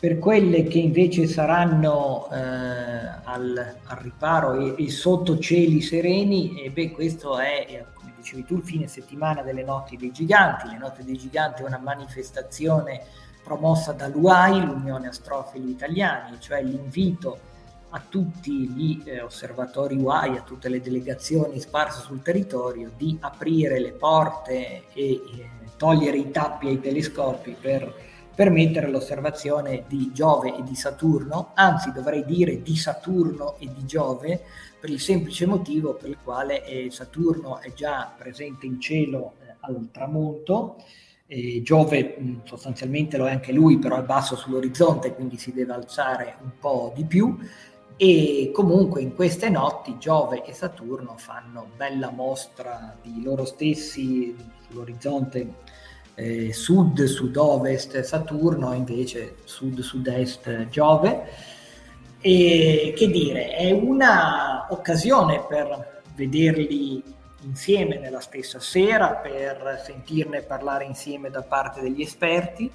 Per 0.00 0.18
quelle 0.18 0.62
che 0.62 0.78
invece 0.78 1.26
saranno 1.26 2.26
eh, 2.32 2.36
al, 2.36 3.76
al, 3.84 3.96
riparo 3.98 4.54
e, 4.54 4.82
e, 4.82 4.88
sotto 4.88 5.38
cieli 5.38 5.82
sereni, 5.82 6.62
e 6.62 6.70
beh, 6.70 6.92
questo 6.92 7.38
è, 7.38 7.84
come 7.92 8.14
dicevi 8.16 8.46
tu, 8.46 8.54
il 8.54 8.62
fine 8.62 8.86
settimana 8.86 9.42
delle 9.42 9.62
notti 9.62 9.98
dei 9.98 10.10
giganti. 10.10 10.70
Le 10.70 10.78
notti 10.78 11.04
dei 11.04 11.18
giganti 11.18 11.60
è 11.60 11.66
una 11.66 11.76
manifestazione 11.76 13.02
promossa 13.44 13.92
dall'UAI, 13.92 14.64
l'Unione 14.64 15.08
Astrofili 15.08 15.68
Italiani, 15.68 16.40
cioè 16.40 16.62
l'invito 16.62 17.38
a 17.90 18.02
tutti 18.08 18.70
gli 18.70 19.02
eh, 19.04 19.20
osservatori 19.20 19.96
UAI, 19.96 20.38
a 20.38 20.42
tutte 20.42 20.70
le 20.70 20.80
delegazioni 20.80 21.60
sparse 21.60 22.00
sul 22.00 22.22
territorio, 22.22 22.90
di 22.96 23.18
aprire 23.20 23.78
le 23.78 23.92
porte 23.92 24.84
e 24.94 25.10
eh, 25.10 25.20
togliere 25.76 26.16
i 26.16 26.30
tappi 26.30 26.68
ai 26.68 26.80
telescopi 26.80 27.54
per 27.60 28.08
permettere 28.40 28.88
l'osservazione 28.88 29.84
di 29.86 30.12
Giove 30.14 30.56
e 30.56 30.62
di 30.62 30.74
Saturno, 30.74 31.50
anzi 31.52 31.92
dovrei 31.92 32.24
dire 32.24 32.62
di 32.62 32.74
Saturno 32.74 33.58
e 33.58 33.68
di 33.70 33.84
Giove, 33.84 34.40
per 34.80 34.88
il 34.88 34.98
semplice 34.98 35.44
motivo 35.44 35.92
per 35.92 36.08
il 36.08 36.16
quale 36.24 36.64
eh, 36.64 36.90
Saturno 36.90 37.60
è 37.60 37.70
già 37.74 38.10
presente 38.16 38.64
in 38.64 38.80
cielo 38.80 39.34
eh, 39.42 39.56
al 39.60 39.90
tramonto 39.92 40.82
eh, 41.26 41.60
Giove 41.60 42.16
mh, 42.18 42.40
sostanzialmente 42.44 43.18
lo 43.18 43.26
è 43.26 43.32
anche 43.32 43.52
lui, 43.52 43.78
però 43.78 43.98
è 43.98 44.02
basso 44.04 44.36
sull'orizzonte, 44.36 45.14
quindi 45.14 45.36
si 45.36 45.52
deve 45.52 45.74
alzare 45.74 46.36
un 46.42 46.52
po' 46.58 46.94
di 46.96 47.04
più. 47.04 47.36
E 47.94 48.50
comunque 48.54 49.02
in 49.02 49.14
queste 49.14 49.50
notti 49.50 49.98
Giove 49.98 50.42
e 50.44 50.54
Saturno 50.54 51.18
fanno 51.18 51.68
bella 51.76 52.10
mostra 52.10 52.96
di 53.02 53.22
loro 53.22 53.44
stessi 53.44 54.34
sull'orizzonte 54.66 55.52
eh, 56.20 56.52
sud, 56.52 57.02
sud-ovest 57.04 58.00
Saturno, 58.00 58.74
invece 58.74 59.36
sud-sud-est 59.44 60.68
Giove. 60.68 61.24
E 62.20 62.92
che 62.94 63.08
dire, 63.08 63.48
è 63.52 63.70
una 63.70 64.66
occasione 64.68 65.42
per 65.48 66.02
vederli 66.14 67.02
insieme 67.44 67.98
nella 67.98 68.20
stessa 68.20 68.60
sera 68.60 69.14
per 69.14 69.80
sentirne 69.82 70.42
parlare 70.42 70.84
insieme 70.84 71.30
da 71.30 71.40
parte 71.40 71.80
degli 71.80 72.02
esperti, 72.02 72.70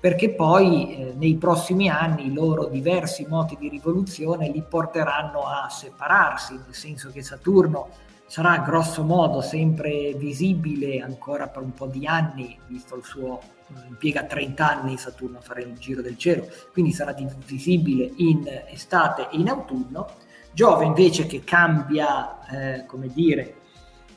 perché 0.00 0.30
poi 0.30 0.96
eh, 0.96 1.12
nei 1.16 1.36
prossimi 1.36 1.88
anni 1.88 2.26
i 2.26 2.32
loro 2.32 2.66
diversi 2.66 3.26
moti 3.28 3.56
di 3.56 3.68
rivoluzione 3.68 4.48
li 4.48 4.64
porteranno 4.68 5.46
a 5.46 5.68
separarsi, 5.68 6.54
nel 6.54 6.74
senso 6.74 7.10
che 7.12 7.22
Saturno 7.22 8.08
sarà 8.30 8.58
grosso 8.58 9.02
modo 9.02 9.40
sempre 9.40 10.14
visibile 10.14 11.00
ancora 11.00 11.48
per 11.48 11.64
un 11.64 11.74
po' 11.74 11.88
di 11.88 12.06
anni, 12.06 12.56
visto 12.68 12.94
il 12.94 13.02
suo 13.02 13.40
impiega 13.88 14.22
30 14.22 14.70
anni 14.70 14.96
Saturno 14.96 15.38
a 15.38 15.40
fare 15.40 15.62
il 15.62 15.76
giro 15.76 16.00
del 16.00 16.16
cielo, 16.16 16.46
quindi 16.72 16.92
sarà 16.92 17.12
visibile 17.44 18.08
in 18.18 18.48
estate 18.68 19.30
e 19.30 19.36
in 19.36 19.48
autunno. 19.48 20.06
Giove 20.52 20.84
invece 20.84 21.26
che 21.26 21.42
cambia, 21.42 22.38
eh, 22.46 22.86
come 22.86 23.08
dire, 23.08 23.56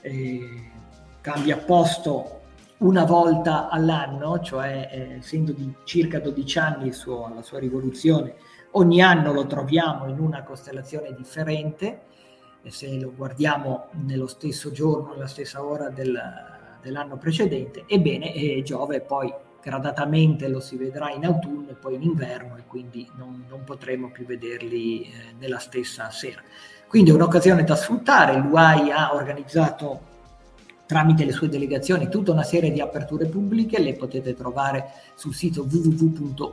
eh, 0.01 0.69
cambia 1.19 1.57
posto 1.57 2.41
una 2.77 3.05
volta 3.05 3.67
all'anno, 3.69 4.41
cioè 4.41 4.89
eh, 4.91 5.17
essendo 5.17 5.53
di 5.53 5.73
circa 5.85 6.19
12 6.19 6.59
anni 6.59 6.93
suo, 6.93 7.25
alla 7.25 7.41
sua 7.41 7.57
rivoluzione, 7.57 8.35
ogni 8.73 9.01
anno 9.01 9.33
lo 9.33 9.47
troviamo 9.47 10.07
in 10.07 10.19
una 10.19 10.43
costellazione 10.43 11.15
differente, 11.15 12.11
e 12.63 12.71
se 12.71 12.97
lo 12.97 13.13
guardiamo 13.15 13.89
nello 14.05 14.27
stesso 14.27 14.71
giorno, 14.71 15.11
nella 15.13 15.27
stessa 15.27 15.63
ora 15.63 15.89
del, 15.89 16.17
dell'anno 16.81 17.17
precedente, 17.17 17.83
ebbene 17.87 18.33
eh, 18.33 18.61
Giove 18.63 19.01
poi 19.01 19.31
gradatamente 19.61 20.47
lo 20.47 20.59
si 20.59 20.75
vedrà 20.77 21.11
in 21.11 21.25
autunno 21.25 21.69
e 21.69 21.73
poi 21.75 21.95
in 21.95 22.03
inverno 22.03 22.57
e 22.57 22.63
quindi 22.65 23.09
non, 23.15 23.45
non 23.47 23.63
potremo 23.63 24.11
più 24.11 24.25
vederli 24.25 25.03
eh, 25.03 25.33
nella 25.37 25.59
stessa 25.59 26.09
sera. 26.09 26.41
Quindi 26.87 27.11
è 27.11 27.13
un'occasione 27.13 27.63
da 27.63 27.75
sfruttare, 27.75 28.37
l'UAI 28.37 28.91
ha 28.91 29.13
organizzato 29.13 30.11
tramite 30.85 31.25
le 31.25 31.31
sue 31.31 31.49
delegazioni 31.49 32.07
tutta 32.09 32.31
una 32.31 32.43
serie 32.43 32.71
di 32.71 32.79
aperture 32.81 33.25
pubbliche, 33.25 33.79
le 33.79 33.95
potete 33.95 34.33
trovare 34.35 34.91
sul 35.15 35.33
sito 35.33 35.63
www.uai.it 35.63 36.51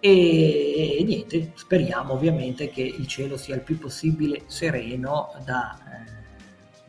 e, 0.00 0.98
e 0.98 1.04
niente, 1.04 1.52
speriamo 1.54 2.14
ovviamente 2.14 2.70
che 2.70 2.82
il 2.82 3.06
cielo 3.06 3.36
sia 3.36 3.54
il 3.54 3.62
più 3.62 3.78
possibile 3.78 4.42
sereno 4.46 5.32
da, 5.44 5.76
eh, 5.76 6.10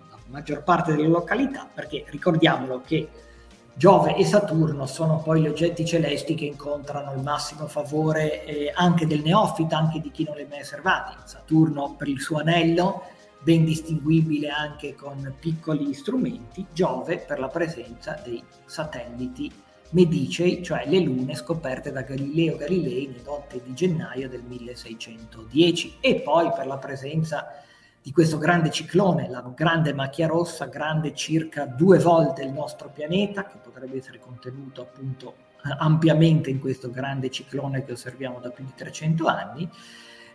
da 0.09 0.17
maggior 0.27 0.63
parte 0.63 0.95
delle 0.95 1.07
località, 1.07 1.67
perché 1.73 2.05
ricordiamolo 2.07 2.81
che 2.85 3.09
Giove 3.73 4.15
e 4.17 4.25
Saturno 4.25 4.85
sono 4.85 5.21
poi 5.21 5.41
gli 5.41 5.47
oggetti 5.47 5.85
celesti 5.85 6.35
che 6.35 6.43
incontrano 6.43 7.13
il 7.13 7.21
massimo 7.21 7.65
favore 7.67 8.43
eh, 8.43 8.71
anche 8.75 9.07
del 9.07 9.21
neofita, 9.21 9.77
anche 9.77 10.01
di 10.01 10.11
chi 10.11 10.25
non 10.25 10.35
li 10.35 10.41
ha 10.41 10.47
mai 10.49 10.61
osservati. 10.61 11.15
Saturno 11.23 11.95
per 11.97 12.09
il 12.09 12.19
suo 12.19 12.39
anello, 12.39 13.03
ben 13.41 13.63
distinguibile 13.63 14.49
anche 14.49 14.95
con 14.95 15.33
piccoli 15.39 15.93
strumenti, 15.93 16.65
Giove 16.73 17.19
per 17.19 17.39
la 17.39 17.47
presenza 17.47 18.19
dei 18.21 18.43
satelliti 18.65 19.49
medicei, 19.91 20.63
cioè 20.63 20.85
le 20.87 20.99
lune 20.99 21.35
scoperte 21.35 21.91
da 21.91 22.01
Galileo 22.01 22.57
Galilei 22.57 23.07
nelle 23.07 23.23
notte 23.23 23.61
di 23.63 23.73
gennaio 23.73 24.29
del 24.29 24.43
1610 24.43 25.97
e 25.99 26.21
poi 26.21 26.51
per 26.51 26.67
la 26.67 26.77
presenza 26.77 27.47
di 28.01 28.11
questo 28.11 28.37
grande 28.37 28.71
ciclone, 28.71 29.29
la 29.29 29.41
grande 29.53 29.93
macchia 29.93 30.27
rossa, 30.27 30.65
grande 30.65 31.13
circa 31.13 31.65
due 31.65 31.99
volte 31.99 32.43
il 32.43 32.51
nostro 32.51 32.89
pianeta, 32.89 33.45
che 33.45 33.57
potrebbe 33.57 33.97
essere 33.97 34.19
contenuto 34.19 34.81
appunto 34.81 35.35
ampiamente 35.61 36.49
in 36.49 36.59
questo 36.59 36.89
grande 36.89 37.29
ciclone 37.29 37.83
che 37.83 37.91
osserviamo 37.91 38.39
da 38.39 38.49
più 38.49 38.63
di 38.63 38.73
300 38.75 39.25
anni. 39.27 39.69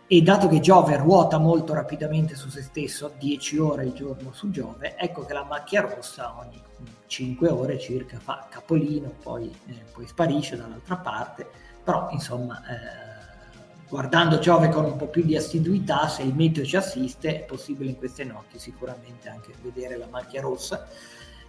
E 0.07 0.21
dato 0.21 0.47
che 0.47 0.59
Giove 0.59 0.97
ruota 0.97 1.39
molto 1.39 1.73
rapidamente 1.73 2.35
su 2.35 2.49
se 2.49 2.61
stesso, 2.61 3.11
10 3.17 3.57
ore 3.57 3.81
al 3.81 3.93
giorno 3.93 4.31
su 4.33 4.51
Giove, 4.51 4.95
ecco 4.97 5.25
che 5.25 5.33
la 5.33 5.43
macchia 5.43 5.81
rossa 5.81 6.35
ogni 6.37 6.61
5 7.07 7.49
ore 7.49 7.79
circa 7.79 8.19
fa 8.19 8.45
capolino, 8.47 9.15
poi, 9.23 9.51
eh, 9.65 9.83
poi 9.91 10.05
sparisce 10.05 10.57
dall'altra 10.57 10.97
parte, 10.97 11.47
però 11.83 12.09
insomma 12.11 12.61
eh, 12.67 13.87
guardando 13.89 14.37
Giove 14.37 14.69
con 14.69 14.85
un 14.85 14.95
po' 14.95 15.07
più 15.07 15.23
di 15.23 15.35
assiduità, 15.35 16.07
se 16.07 16.21
il 16.21 16.35
meteo 16.35 16.63
ci 16.63 16.75
assiste, 16.75 17.41
è 17.41 17.43
possibile 17.43 17.89
in 17.89 17.97
queste 17.97 18.23
notti 18.25 18.59
sicuramente 18.59 19.27
anche 19.27 19.53
vedere 19.63 19.97
la 19.97 20.07
macchia 20.07 20.41
rossa. 20.41 20.87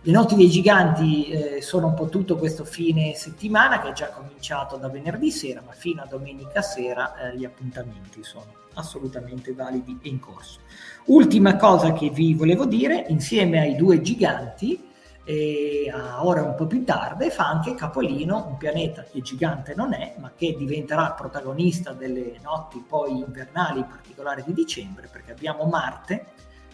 Le 0.07 0.13
notti 0.13 0.37
dei 0.37 0.49
giganti 0.49 1.27
eh, 1.27 1.61
sono 1.61 1.89
un 1.89 1.95
po' 1.95 2.09
tutto 2.09 2.37
questo 2.37 2.65
fine 2.65 3.15
settimana 3.17 3.81
che 3.81 3.89
è 3.89 3.93
già 3.93 4.11
cominciato 4.11 4.77
da 4.77 4.89
venerdì 4.89 5.33
sera, 5.33 5.61
ma 5.67 5.73
fino 5.73 6.01
a 6.01 6.07
domenica 6.07 6.63
sera 6.63 7.17
eh, 7.17 7.37
gli 7.37 7.45
appuntamenti 7.45 8.23
sono 8.23 8.47
assolutamente 8.75 9.53
validi 9.53 9.99
e 10.01 10.09
in 10.09 10.21
corso. 10.21 10.61
Ultima 11.07 11.57
cosa 11.57 11.93
che 11.93 12.11
vi 12.11 12.35
volevo 12.35 12.67
dire, 12.67 13.07
insieme 13.09 13.59
ai 13.59 13.75
due 13.75 14.01
giganti, 14.01 14.81
e 15.25 15.93
a 15.93 16.25
ore 16.25 16.39
un 16.39 16.55
po' 16.55 16.69
più 16.69 16.85
tarde 16.85 17.31
fa 17.31 17.49
anche 17.49 17.75
Capolino, 17.75 18.47
un 18.47 18.59
pianeta 18.59 19.03
che 19.03 19.21
gigante 19.23 19.75
non 19.75 19.93
è, 19.93 20.15
ma 20.19 20.31
che 20.37 20.55
diventerà 20.57 21.15
protagonista 21.15 21.91
delle 21.91 22.39
notti 22.45 22.81
poi 22.87 23.19
invernali, 23.19 23.81
in 23.81 23.89
particolare 23.89 24.45
di 24.47 24.53
dicembre, 24.53 25.09
perché 25.11 25.33
abbiamo 25.33 25.65
Marte 25.65 26.27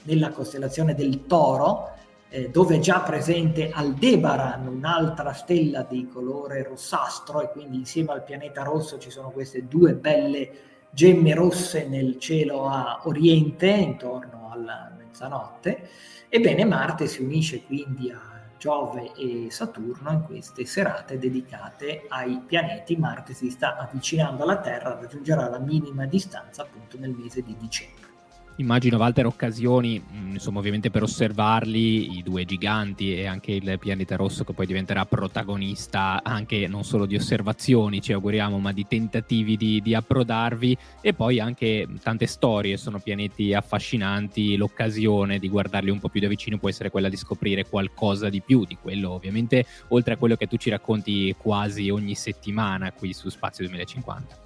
nella 0.02 0.28
costellazione 0.28 0.94
del 0.94 1.24
Toro, 1.24 2.00
eh, 2.32 2.48
dove 2.48 2.76
è 2.76 2.78
già 2.78 3.00
presente 3.00 3.68
Aldebaran, 3.70 4.66
un'altra 4.66 5.34
stella 5.34 5.82
di 5.82 6.08
colore 6.08 6.62
rossastro, 6.62 7.42
e 7.42 7.50
quindi 7.50 7.76
insieme 7.76 8.12
al 8.12 8.24
pianeta 8.24 8.62
rosso 8.62 8.98
ci 8.98 9.10
sono 9.10 9.30
queste 9.30 9.68
due 9.68 9.92
belle 9.92 10.50
gemme 10.90 11.34
rosse 11.34 11.86
nel 11.86 12.18
cielo 12.18 12.68
a 12.68 13.02
oriente, 13.04 13.68
intorno 13.68 14.50
alla 14.50 14.90
mezzanotte. 14.96 15.88
Ebbene, 16.30 16.64
Marte 16.64 17.06
si 17.06 17.22
unisce 17.22 17.64
quindi 17.64 18.10
a 18.10 18.40
Giove 18.56 19.12
e 19.14 19.48
Saturno 19.50 20.10
in 20.12 20.22
queste 20.22 20.64
serate 20.64 21.18
dedicate 21.18 22.06
ai 22.08 22.40
pianeti. 22.46 22.96
Marte 22.96 23.34
si 23.34 23.50
sta 23.50 23.76
avvicinando 23.76 24.44
alla 24.44 24.60
Terra, 24.60 24.98
raggiungerà 24.98 25.50
la 25.50 25.58
minima 25.58 26.06
distanza 26.06 26.62
appunto 26.62 26.96
nel 26.98 27.10
mese 27.10 27.42
di 27.42 27.54
dicembre. 27.58 28.11
Immagino, 28.56 28.98
Walter, 28.98 29.24
occasioni, 29.24 29.98
mm, 29.98 30.32
insomma, 30.34 30.58
ovviamente 30.58 30.90
per 30.90 31.02
osservarli, 31.02 32.18
i 32.18 32.22
due 32.22 32.44
giganti 32.44 33.14
e 33.14 33.24
anche 33.24 33.52
il 33.52 33.78
pianeta 33.78 34.14
rosso 34.14 34.44
che 34.44 34.52
poi 34.52 34.66
diventerà 34.66 35.06
protagonista 35.06 36.20
anche 36.22 36.68
non 36.68 36.84
solo 36.84 37.06
di 37.06 37.16
osservazioni, 37.16 38.02
ci 38.02 38.12
auguriamo, 38.12 38.58
ma 38.58 38.72
di 38.72 38.86
tentativi 38.86 39.56
di, 39.56 39.80
di 39.80 39.94
approdarvi 39.94 40.76
e 41.00 41.14
poi 41.14 41.40
anche 41.40 41.88
tante 42.02 42.26
storie, 42.26 42.76
sono 42.76 43.00
pianeti 43.00 43.54
affascinanti, 43.54 44.56
l'occasione 44.56 45.38
di 45.38 45.48
guardarli 45.48 45.88
un 45.90 45.98
po' 45.98 46.10
più 46.10 46.20
da 46.20 46.28
vicino 46.28 46.58
può 46.58 46.68
essere 46.68 46.90
quella 46.90 47.08
di 47.08 47.16
scoprire 47.16 47.66
qualcosa 47.66 48.28
di 48.28 48.42
più 48.42 48.66
di 48.66 48.76
quello, 48.80 49.12
ovviamente, 49.12 49.64
oltre 49.88 50.14
a 50.14 50.16
quello 50.18 50.36
che 50.36 50.46
tu 50.46 50.58
ci 50.58 50.68
racconti 50.68 51.34
quasi 51.38 51.88
ogni 51.88 52.14
settimana 52.14 52.92
qui 52.92 53.14
su 53.14 53.30
Spazio 53.30 53.64
2050. 53.64 54.41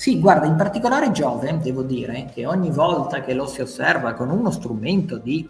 Sì, 0.00 0.18
guarda, 0.18 0.46
in 0.46 0.56
particolare 0.56 1.10
Giove, 1.10 1.58
devo 1.58 1.82
dire 1.82 2.30
che 2.32 2.46
ogni 2.46 2.70
volta 2.70 3.20
che 3.20 3.34
lo 3.34 3.44
si 3.44 3.60
osserva 3.60 4.14
con 4.14 4.30
uno 4.30 4.50
strumento 4.50 5.18
di 5.18 5.46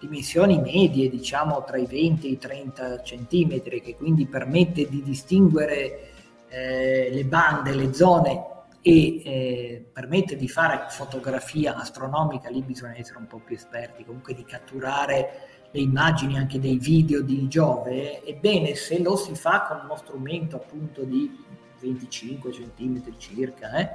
dimensioni 0.00 0.60
medie, 0.60 1.08
diciamo 1.08 1.62
tra 1.62 1.76
i 1.76 1.86
20 1.86 2.26
e 2.26 2.30
i 2.30 2.38
30 2.38 3.02
centimetri, 3.04 3.80
che 3.80 3.94
quindi 3.94 4.26
permette 4.26 4.88
di 4.88 5.04
distinguere 5.04 6.10
eh, 6.48 7.10
le 7.12 7.24
bande, 7.24 7.76
le 7.76 7.94
zone 7.94 8.44
e 8.82 9.22
eh, 9.22 9.86
permette 9.92 10.34
di 10.34 10.48
fare 10.48 10.86
fotografia 10.88 11.76
astronomica, 11.76 12.50
lì 12.50 12.60
bisogna 12.60 12.98
essere 12.98 13.18
un 13.18 13.28
po' 13.28 13.38
più 13.38 13.54
esperti, 13.54 14.04
comunque 14.04 14.34
di 14.34 14.44
catturare 14.44 15.68
le 15.70 15.80
immagini 15.80 16.38
anche 16.38 16.58
dei 16.58 16.76
video 16.76 17.22
di 17.22 17.46
Giove, 17.46 18.24
ebbene 18.24 18.74
se 18.74 19.00
lo 19.00 19.14
si 19.14 19.36
fa 19.36 19.62
con 19.68 19.82
uno 19.84 19.94
strumento 19.94 20.56
appunto 20.56 21.04
di 21.04 21.52
25 21.82 22.50
cm 22.50 23.02
circa, 23.18 23.72
eh, 23.72 23.90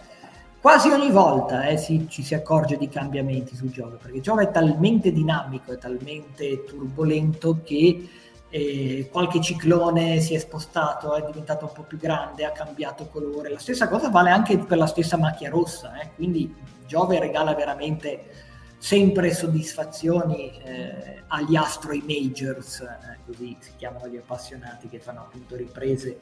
quasi 0.59 0.89
ogni 0.89 1.11
volta 1.11 1.65
eh, 1.67 1.77
si, 1.77 2.07
ci 2.09 2.23
si 2.23 2.35
accorge 2.35 2.77
di 2.77 2.89
cambiamenti 2.89 3.55
su 3.55 3.69
Giove, 3.69 3.97
perché 4.01 4.19
Giove 4.19 4.43
è 4.43 4.51
talmente 4.51 5.11
dinamico, 5.11 5.71
è 5.71 5.77
talmente 5.77 6.65
turbolento 6.65 7.61
che 7.63 8.09
eh, 8.49 9.09
qualche 9.11 9.41
ciclone 9.41 10.19
si 10.19 10.33
è 10.33 10.39
spostato, 10.39 11.15
è 11.15 11.25
diventato 11.25 11.65
un 11.65 11.71
po' 11.73 11.83
più 11.83 11.97
grande, 11.97 12.45
ha 12.45 12.51
cambiato 12.51 13.07
colore. 13.07 13.49
La 13.49 13.59
stessa 13.59 13.87
cosa 13.87 14.09
vale 14.09 14.29
anche 14.29 14.57
per 14.57 14.77
la 14.77 14.87
stessa 14.87 15.17
macchia 15.17 15.49
rossa, 15.49 15.99
eh, 15.99 16.11
quindi 16.15 16.53
Giove 16.85 17.19
regala 17.19 17.53
veramente 17.53 18.46
sempre 18.77 19.33
soddisfazioni 19.33 20.51
eh, 20.63 21.23
agli 21.27 21.55
astro 21.55 21.93
imagers, 21.93 22.81
eh, 22.81 23.17
così 23.25 23.55
si 23.59 23.71
chiamano 23.75 24.07
gli 24.07 24.17
appassionati 24.17 24.87
che 24.87 24.99
fanno 24.99 25.21
appunto 25.21 25.55
riprese 25.55 26.19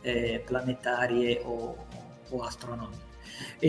eh, 0.00 0.42
planetarie 0.44 1.40
o, 1.44 1.76
o 2.28 2.40
astronomiche. 2.42 3.10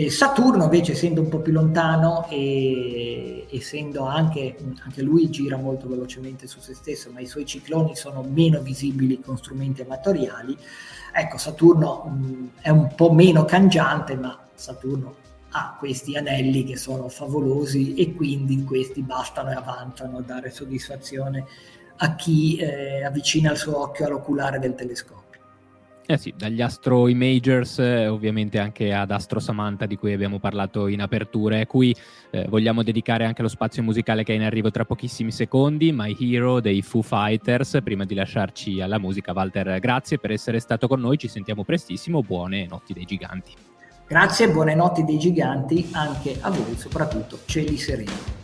Saturno 0.08 0.64
invece 0.64 0.92
essendo 0.92 1.20
un 1.20 1.28
po' 1.28 1.38
più 1.38 1.52
lontano 1.52 2.26
e 2.28 3.46
essendo 3.50 4.04
anche, 4.04 4.56
anche, 4.84 5.02
lui 5.02 5.30
gira 5.30 5.56
molto 5.56 5.88
velocemente 5.88 6.46
su 6.46 6.60
se 6.60 6.74
stesso, 6.74 7.10
ma 7.10 7.20
i 7.20 7.26
suoi 7.26 7.46
cicloni 7.46 7.96
sono 7.96 8.22
meno 8.22 8.60
visibili 8.60 9.20
con 9.20 9.36
strumenti 9.38 9.82
amatoriali, 9.82 10.56
ecco 11.12 11.38
Saturno 11.38 12.04
mh, 12.04 12.50
è 12.60 12.68
un 12.70 12.94
po' 12.94 13.12
meno 13.12 13.44
cangiante, 13.44 14.16
ma 14.16 14.38
Saturno 14.54 15.14
ha 15.56 15.76
questi 15.78 16.16
anelli 16.16 16.64
che 16.64 16.76
sono 16.76 17.08
favolosi 17.08 17.94
e 17.94 18.12
quindi 18.12 18.64
questi 18.64 19.02
bastano 19.02 19.50
e 19.50 19.54
avanzano 19.54 20.18
a 20.18 20.22
dare 20.22 20.50
soddisfazione 20.50 21.44
a 21.96 22.16
chi 22.16 22.56
eh, 22.56 23.04
avvicina 23.04 23.52
il 23.52 23.56
suo 23.56 23.80
occhio 23.80 24.06
all'oculare 24.06 24.58
del 24.58 24.74
telescopio. 24.74 25.22
Eh 26.06 26.18
sì, 26.18 26.34
dagli 26.36 26.60
Astro 26.60 27.08
Imagers 27.08 27.78
eh, 27.78 28.08
ovviamente 28.08 28.58
anche 28.58 28.92
ad 28.92 29.10
Astro 29.12 29.38
Samantha 29.38 29.86
di 29.86 29.96
cui 29.96 30.12
abbiamo 30.12 30.38
parlato 30.38 30.88
in 30.88 31.00
apertura 31.00 31.60
e 31.60 31.66
cui 31.66 31.96
eh, 32.30 32.46
vogliamo 32.48 32.82
dedicare 32.82 33.24
anche 33.24 33.40
lo 33.40 33.48
spazio 33.48 33.82
musicale 33.82 34.24
che 34.24 34.32
è 34.32 34.36
in 34.36 34.42
arrivo 34.42 34.70
tra 34.70 34.84
pochissimi 34.84 35.30
secondi, 35.30 35.92
My 35.92 36.14
Hero 36.18 36.60
dei 36.60 36.82
Foo 36.82 37.00
Fighters. 37.00 37.78
Prima 37.82 38.04
di 38.04 38.14
lasciarci 38.14 38.80
alla 38.80 38.98
musica, 38.98 39.32
Walter, 39.32 39.78
grazie 39.78 40.18
per 40.18 40.32
essere 40.32 40.58
stato 40.58 40.88
con 40.88 41.00
noi, 41.00 41.16
ci 41.16 41.28
sentiamo 41.28 41.64
prestissimo, 41.64 42.22
buone 42.22 42.66
notti 42.66 42.92
dei 42.92 43.04
giganti. 43.04 43.73
Grazie, 44.06 44.50
buone 44.50 44.74
notti 44.74 45.02
dei 45.02 45.18
giganti 45.18 45.88
anche 45.92 46.36
a 46.42 46.50
voi, 46.50 46.76
soprattutto 46.76 47.38
cieli 47.46 47.78
sereni. 47.78 48.43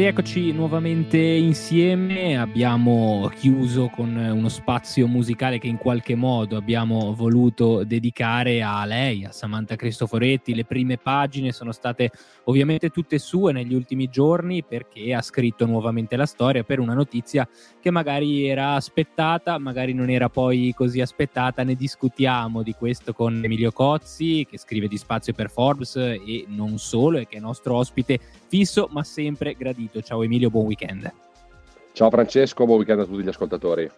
Rieccoci 0.00 0.52
nuovamente 0.52 1.18
insieme, 1.18 2.38
abbiamo 2.38 3.30
chiuso 3.36 3.90
con 3.94 4.16
uno 4.16 4.48
spazio 4.48 5.06
musicale 5.06 5.58
che 5.58 5.66
in 5.66 5.76
qualche 5.76 6.14
modo 6.14 6.56
abbiamo 6.56 7.14
voluto 7.14 7.84
dedicare 7.84 8.62
a 8.62 8.86
lei, 8.86 9.26
a 9.26 9.30
Samantha 9.30 9.76
Cristoforetti. 9.76 10.54
Le 10.54 10.64
prime 10.64 10.96
pagine 10.96 11.52
sono 11.52 11.70
state 11.70 12.12
ovviamente 12.44 12.88
tutte 12.88 13.18
sue 13.18 13.52
negli 13.52 13.74
ultimi 13.74 14.08
giorni 14.08 14.64
perché 14.64 15.12
ha 15.12 15.20
scritto 15.20 15.66
nuovamente 15.66 16.16
la 16.16 16.24
storia 16.24 16.62
per 16.62 16.80
una 16.80 16.94
notizia 16.94 17.46
che 17.78 17.90
magari 17.90 18.46
era 18.46 18.76
aspettata, 18.76 19.58
magari 19.58 19.92
non 19.92 20.08
era 20.08 20.30
poi 20.30 20.72
così 20.74 21.02
aspettata. 21.02 21.62
Ne 21.62 21.74
discutiamo 21.74 22.62
di 22.62 22.72
questo 22.72 23.12
con 23.12 23.38
Emilio 23.44 23.70
Cozzi 23.70 24.46
che 24.48 24.56
scrive 24.56 24.88
di 24.88 24.96
spazio 24.96 25.34
per 25.34 25.50
Forbes 25.50 25.96
e 25.96 26.46
non 26.48 26.78
solo 26.78 27.18
e 27.18 27.26
che 27.28 27.36
è 27.36 27.40
nostro 27.40 27.76
ospite 27.76 28.18
fisso 28.50 28.88
ma 28.90 29.04
sempre 29.04 29.54
gradito. 29.54 30.02
Ciao 30.02 30.24
Emilio, 30.24 30.50
buon 30.50 30.66
weekend. 30.66 31.10
Ciao 31.92 32.10
Francesco, 32.10 32.64
buon 32.64 32.78
weekend 32.78 33.00
a 33.00 33.04
tutti 33.04 33.22
gli 33.22 33.28
ascoltatori. 33.28 33.88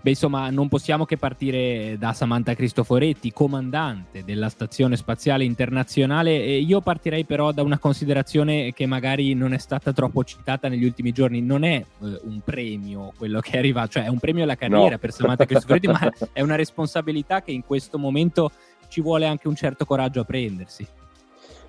Beh, 0.00 0.10
insomma, 0.10 0.48
non 0.50 0.68
possiamo 0.68 1.04
che 1.04 1.16
partire 1.16 1.96
da 1.98 2.12
Samantha 2.12 2.54
Cristoforetti, 2.54 3.32
comandante 3.32 4.22
della 4.22 4.48
Stazione 4.48 4.96
Spaziale 4.96 5.42
Internazionale. 5.42 6.36
Io 6.36 6.80
partirei 6.80 7.24
però 7.24 7.50
da 7.50 7.64
una 7.64 7.78
considerazione 7.78 8.72
che 8.72 8.86
magari 8.86 9.34
non 9.34 9.52
è 9.52 9.58
stata 9.58 9.92
troppo 9.92 10.22
citata 10.22 10.68
negli 10.68 10.84
ultimi 10.84 11.10
giorni. 11.10 11.40
Non 11.40 11.64
è 11.64 11.74
eh, 11.74 12.20
un 12.22 12.40
premio 12.44 13.12
quello 13.18 13.40
che 13.40 13.58
arriva, 13.58 13.88
cioè 13.88 14.04
è 14.04 14.08
un 14.08 14.20
premio 14.20 14.44
alla 14.44 14.54
carriera 14.54 14.90
no. 14.90 14.98
per 14.98 15.10
Samantha 15.10 15.46
Cristoforetti, 15.46 15.88
ma 15.88 16.12
è 16.32 16.42
una 16.42 16.54
responsabilità 16.54 17.42
che 17.42 17.50
in 17.50 17.64
questo 17.64 17.98
momento 17.98 18.52
ci 18.88 19.00
vuole 19.00 19.26
anche 19.26 19.48
un 19.48 19.56
certo 19.56 19.84
coraggio 19.84 20.20
a 20.20 20.24
prendersi. 20.24 20.86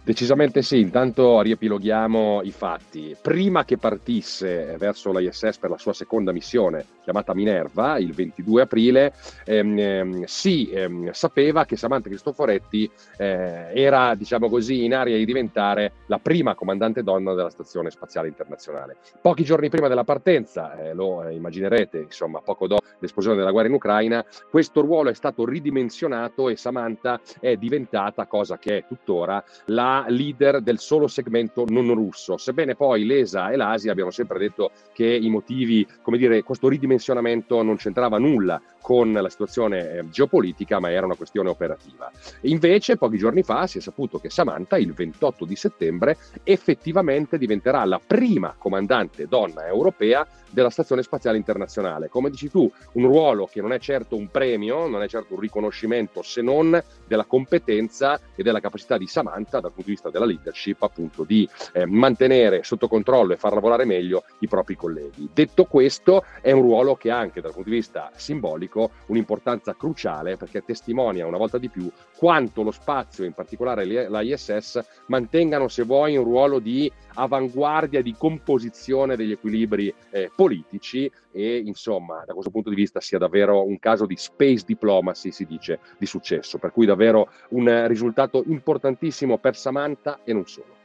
Decisamente 0.10 0.64
sì, 0.64 0.80
intanto 0.80 1.39
riepiloghiamo 1.39 2.41
i 2.41 2.49
fatti. 2.49 3.16
Prima 3.22 3.64
che 3.64 3.78
partisse 3.78 4.76
verso 4.80 5.12
l'ISS 5.12 5.60
per 5.60 5.70
la 5.70 5.78
sua 5.78 5.93
seconda 5.93 6.32
missione, 6.32 6.84
chiamata 7.03 7.36
Minerva, 7.36 7.99
il 7.99 8.12
22 8.14 8.64
aprile, 8.64 9.14
ehm, 9.45 9.78
ehm, 9.78 10.24
si 10.24 10.72
ehm, 10.72 11.12
sapeva 11.12 11.66
che 11.66 11.76
Samantha 11.76 12.10
Cristoforetti 12.10 12.89
eh, 13.18 13.70
era, 13.72 14.16
diciamo 14.16 14.49
così, 14.49 14.84
in 14.84 14.95
aria 14.95 15.16
di 15.16 15.26
diventare 15.26 15.91
la 16.07 16.18
prima 16.18 16.55
comandante 16.55 17.03
donna 17.03 17.36
della 17.36 17.51
Stazione 17.51 17.91
Spaziale 17.91 18.30
Internazionale. 18.30 18.97
Pochi 19.22 19.43
giorni 19.43 19.70
prima 19.70 19.89
della 19.89 20.05
partenza, 20.05 20.76
eh, 20.76 20.95
lo 20.95 21.24
eh, 21.24 21.36
immaginerete, 21.36 21.99
insomma, 21.99 22.41
poco 22.41 22.66
dopo 22.66 22.84
l'esplosione 22.97 23.38
della 23.38 23.51
guerra 23.51 23.68
in 23.68 23.76
Ucraina, 23.76 24.26
questo 24.49 24.82
ruolo 24.82 25.12
è 25.12 25.14
stato 25.14 25.45
ridimensionato 25.45 26.49
e 26.49 26.55
Samantha 26.55 27.22
è 27.39 27.57
diventata, 27.57 28.26
cosa 28.26 28.57
che 28.57 28.78
è 28.78 28.86
tuttora, 28.88 29.43
la 29.66 29.99
leader 30.08 30.62
del 30.62 30.80
solo 30.80 31.08
segmento 31.08 31.66
non 31.68 31.93
russo, 31.93 32.38
sebbene 32.38 32.76
poi 32.76 33.06
l'ESA 33.06 33.52
e 33.52 33.56
l'Asia 33.56 33.91
abbiano 33.91 34.12
sempre 34.12 34.39
detto 34.39 34.72
che 34.93 35.06
i 35.06 35.30
motivi, 35.30 35.88
come 36.02 36.18
dire, 36.18 36.43
questo 36.43 36.68
ridimensionamento 36.68 37.62
non 37.64 37.78
c'entrava 37.78 38.18
nulla 38.18 38.62
con 38.82 39.12
la 39.12 39.30
situazione 39.30 39.91
eh, 39.91 40.10
geopolitica, 40.10 40.80
ma 40.80 40.91
era 40.91 41.06
una 41.06 41.16
questione 41.16 41.50
operativa. 41.50 42.12
Invece, 42.41 42.97
pochi 42.97 43.18
giorni 43.18 43.43
fa 43.43 43.68
si 43.68 43.78
è 43.78 43.82
saputo 43.82 44.20
che 44.20 44.30
Samantha, 44.30 44.78
il 44.78 44.93
28 44.93 45.45
di 45.45 45.56
settembre, 45.56 46.18
effettivamente 46.43 47.38
diventerà 47.38 47.84
la 47.86 48.00
prima 48.06 48.56
comandante 48.58 49.28
donna 49.28 49.68
europea 49.68 50.28
della 50.50 50.70
Stazione 50.70 51.04
Spaziale 51.04 51.38
Internazionale. 51.38 52.10
Come 52.10 52.30
dici 52.30 52.50
tu, 52.50 52.72
un 52.93 53.06
ruolo 53.06 53.45
che 53.45 53.62
non 53.62 53.72
è 53.72 53.80
certo 53.80 54.16
un 54.16 54.30
premio, 54.30 54.88
non 54.88 55.02
è 55.02 55.08
certo 55.08 55.36
un 55.36 55.39
riconoscimento, 55.39 56.22
se 56.22 56.41
non 56.41 56.82
della 57.08 57.26
competenza 57.26 58.20
e 58.36 58.43
della 58.43 58.60
capacità 58.60 58.97
di 58.97 59.08
Samantha 59.08 59.60
dal 59.60 59.72
punto 59.80 59.86
di 59.86 59.92
vista 59.92 60.10
della 60.10 60.26
leadership, 60.26 60.82
appunto, 60.84 61.24
di 61.24 61.48
eh, 61.74 61.86
mantenere 61.86 62.64
sotto 62.64 62.88
controllo 62.88 63.34
e 63.34 63.38
far 63.38 63.54
lavorare 63.54 63.86
meglio 63.86 64.24
i 64.40 64.48
propri 64.48 64.76
colleghi. 64.76 65.30
Detto 65.34 65.66
questo, 65.66 66.24
è 66.42 66.52
un 66.52 66.62
ruolo 66.62 66.96
che 66.96 67.12
ha 67.12 67.18
anche 67.18 67.42
dal 67.42 67.54
punto 67.54 67.70
di 67.70 67.76
vista 67.76 68.12
simbolico 68.16 68.92
un'importanza 69.08 69.76
cruciale 69.76 70.38
perché 70.38 70.64
testimonia 70.64 71.26
una 71.26 71.38
volta 71.38 71.58
di 71.58 71.70
più 71.70 71.90
quanto 72.18 72.64
lo 72.64 72.72
spazio, 72.72 73.24
in 73.24 73.34
particolare 73.34 73.86
l'ISS, 73.86 74.80
mantengano, 75.08 75.68
se 75.68 75.84
vuoi, 75.84 76.18
un 76.18 76.24
ruolo 76.24 76.60
di 76.60 76.92
avanguardia, 77.14 78.02
di 78.02 78.16
composizione 78.18 79.16
degli 79.16 79.32
equilibri 79.32 79.94
eh, 80.12 80.32
politici 80.36 81.12
e 81.32 81.58
insomma 81.58 82.24
da 82.26 82.34
questo 82.34 82.50
punto 82.50 82.70
di 82.70 82.76
vista 82.76 83.00
sia 83.00 83.18
davvero 83.18 83.66
un 83.66 83.78
caso 83.80 84.06
di 84.06 84.16
space 84.16 84.64
diplomacy, 84.66 85.32
si 85.32 85.46
dice, 85.46 85.80
di 85.98 86.06
successo, 86.06 86.58
per 86.58 86.72
cui 86.72 86.86
davvero 86.86 87.30
un 87.50 87.86
risultato 87.88 88.44
importantissimo 88.48 89.38
per 89.38 89.56
Samantha 89.70 90.22
e 90.24 90.34
non 90.34 90.45
solo. 90.47 90.78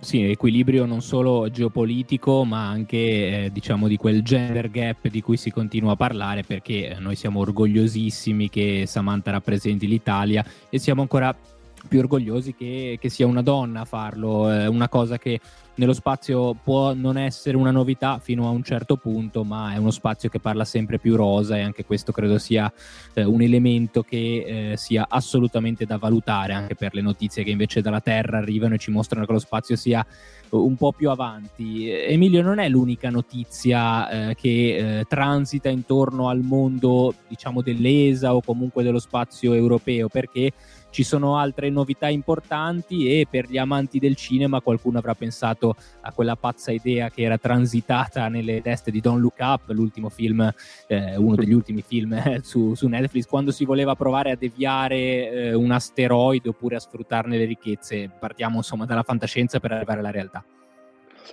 Sì, 0.00 0.22
equilibrio 0.30 0.84
non 0.84 1.00
solo 1.00 1.50
geopolitico, 1.50 2.44
ma 2.44 2.68
anche 2.68 2.96
eh, 2.96 3.50
diciamo 3.50 3.88
di 3.88 3.96
quel 3.96 4.22
gender 4.22 4.70
gap 4.70 5.08
di 5.08 5.20
cui 5.20 5.36
si 5.36 5.50
continua 5.50 5.92
a 5.92 5.96
parlare, 5.96 6.44
perché 6.44 6.96
noi 7.00 7.16
siamo 7.16 7.40
orgogliosissimi 7.40 8.48
che 8.48 8.84
Samantha 8.86 9.32
rappresenti 9.32 9.88
l'Italia 9.88 10.44
e 10.68 10.78
siamo 10.78 11.00
ancora 11.00 11.34
più 11.88 11.98
orgogliosi 11.98 12.54
che, 12.54 12.98
che 13.00 13.08
sia 13.08 13.26
una 13.26 13.42
donna 13.42 13.80
a 13.80 13.84
farlo, 13.84 14.52
eh, 14.52 14.66
una 14.66 14.88
cosa 14.88 15.18
che 15.18 15.40
nello 15.78 15.92
spazio 15.92 16.54
può 16.54 16.92
non 16.92 17.16
essere 17.16 17.56
una 17.56 17.70
novità 17.70 18.18
fino 18.18 18.46
a 18.46 18.50
un 18.50 18.62
certo 18.62 18.96
punto, 18.96 19.44
ma 19.44 19.72
è 19.72 19.76
uno 19.76 19.92
spazio 19.92 20.28
che 20.28 20.40
parla 20.40 20.64
sempre 20.64 20.98
più 20.98 21.16
rosa 21.16 21.56
e 21.56 21.60
anche 21.60 21.84
questo 21.84 22.10
credo 22.12 22.38
sia 22.38 22.70
eh, 23.14 23.24
un 23.24 23.42
elemento 23.42 24.02
che 24.02 24.72
eh, 24.72 24.76
sia 24.76 25.06
assolutamente 25.08 25.86
da 25.86 25.96
valutare 25.96 26.52
anche 26.52 26.74
per 26.74 26.94
le 26.94 27.00
notizie 27.00 27.44
che 27.44 27.50
invece 27.50 27.80
dalla 27.80 28.00
Terra 28.00 28.38
arrivano 28.38 28.74
e 28.74 28.78
ci 28.78 28.90
mostrano 28.90 29.24
che 29.24 29.32
lo 29.32 29.38
spazio 29.38 29.76
sia 29.76 30.04
un 30.50 30.76
po' 30.76 30.92
più 30.92 31.10
avanti. 31.10 31.90
Emilio 31.90 32.42
non 32.42 32.58
è 32.58 32.68
l'unica 32.68 33.10
notizia 33.10 34.30
eh, 34.30 34.34
che 34.34 34.98
eh, 34.98 35.04
transita 35.04 35.68
intorno 35.68 36.28
al 36.28 36.40
mondo, 36.40 37.14
diciamo, 37.28 37.62
dell'ESA 37.62 38.34
o 38.34 38.40
comunque 38.40 38.82
dello 38.82 38.98
spazio 38.98 39.52
europeo, 39.52 40.08
perché 40.08 40.52
ci 40.90 41.02
sono 41.02 41.36
altre 41.36 41.70
novità 41.70 42.08
importanti 42.08 43.20
e 43.20 43.26
per 43.30 43.48
gli 43.48 43.58
amanti 43.58 43.98
del 43.98 44.16
cinema 44.16 44.60
qualcuno 44.60 44.98
avrà 44.98 45.14
pensato 45.14 45.76
a 46.00 46.12
quella 46.12 46.36
pazza 46.36 46.72
idea 46.72 47.10
che 47.10 47.22
era 47.22 47.38
transitata 47.38 48.28
nelle 48.28 48.62
teste 48.62 48.90
di 48.90 49.00
Don't 49.00 49.20
Look 49.20 49.38
Up, 49.38 49.68
l'ultimo 49.68 50.08
film, 50.08 50.52
eh, 50.86 51.16
uno 51.16 51.34
degli 51.34 51.52
ultimi 51.52 51.82
film 51.82 52.12
eh, 52.14 52.40
su, 52.42 52.74
su, 52.74 52.88
Netflix, 52.88 53.26
quando 53.26 53.50
si 53.50 53.64
voleva 53.64 53.94
provare 53.94 54.32
a 54.32 54.36
deviare 54.36 54.96
eh, 55.30 55.54
un 55.54 55.70
asteroide 55.70 56.48
oppure 56.48 56.76
a 56.76 56.80
sfruttarne 56.80 57.36
le 57.36 57.44
ricchezze. 57.44 58.10
Partiamo 58.18 58.56
insomma 58.56 58.86
dalla 58.86 59.02
fantascienza 59.02 59.60
per 59.60 59.72
arrivare 59.72 60.00
alla 60.00 60.10
realtà. 60.10 60.44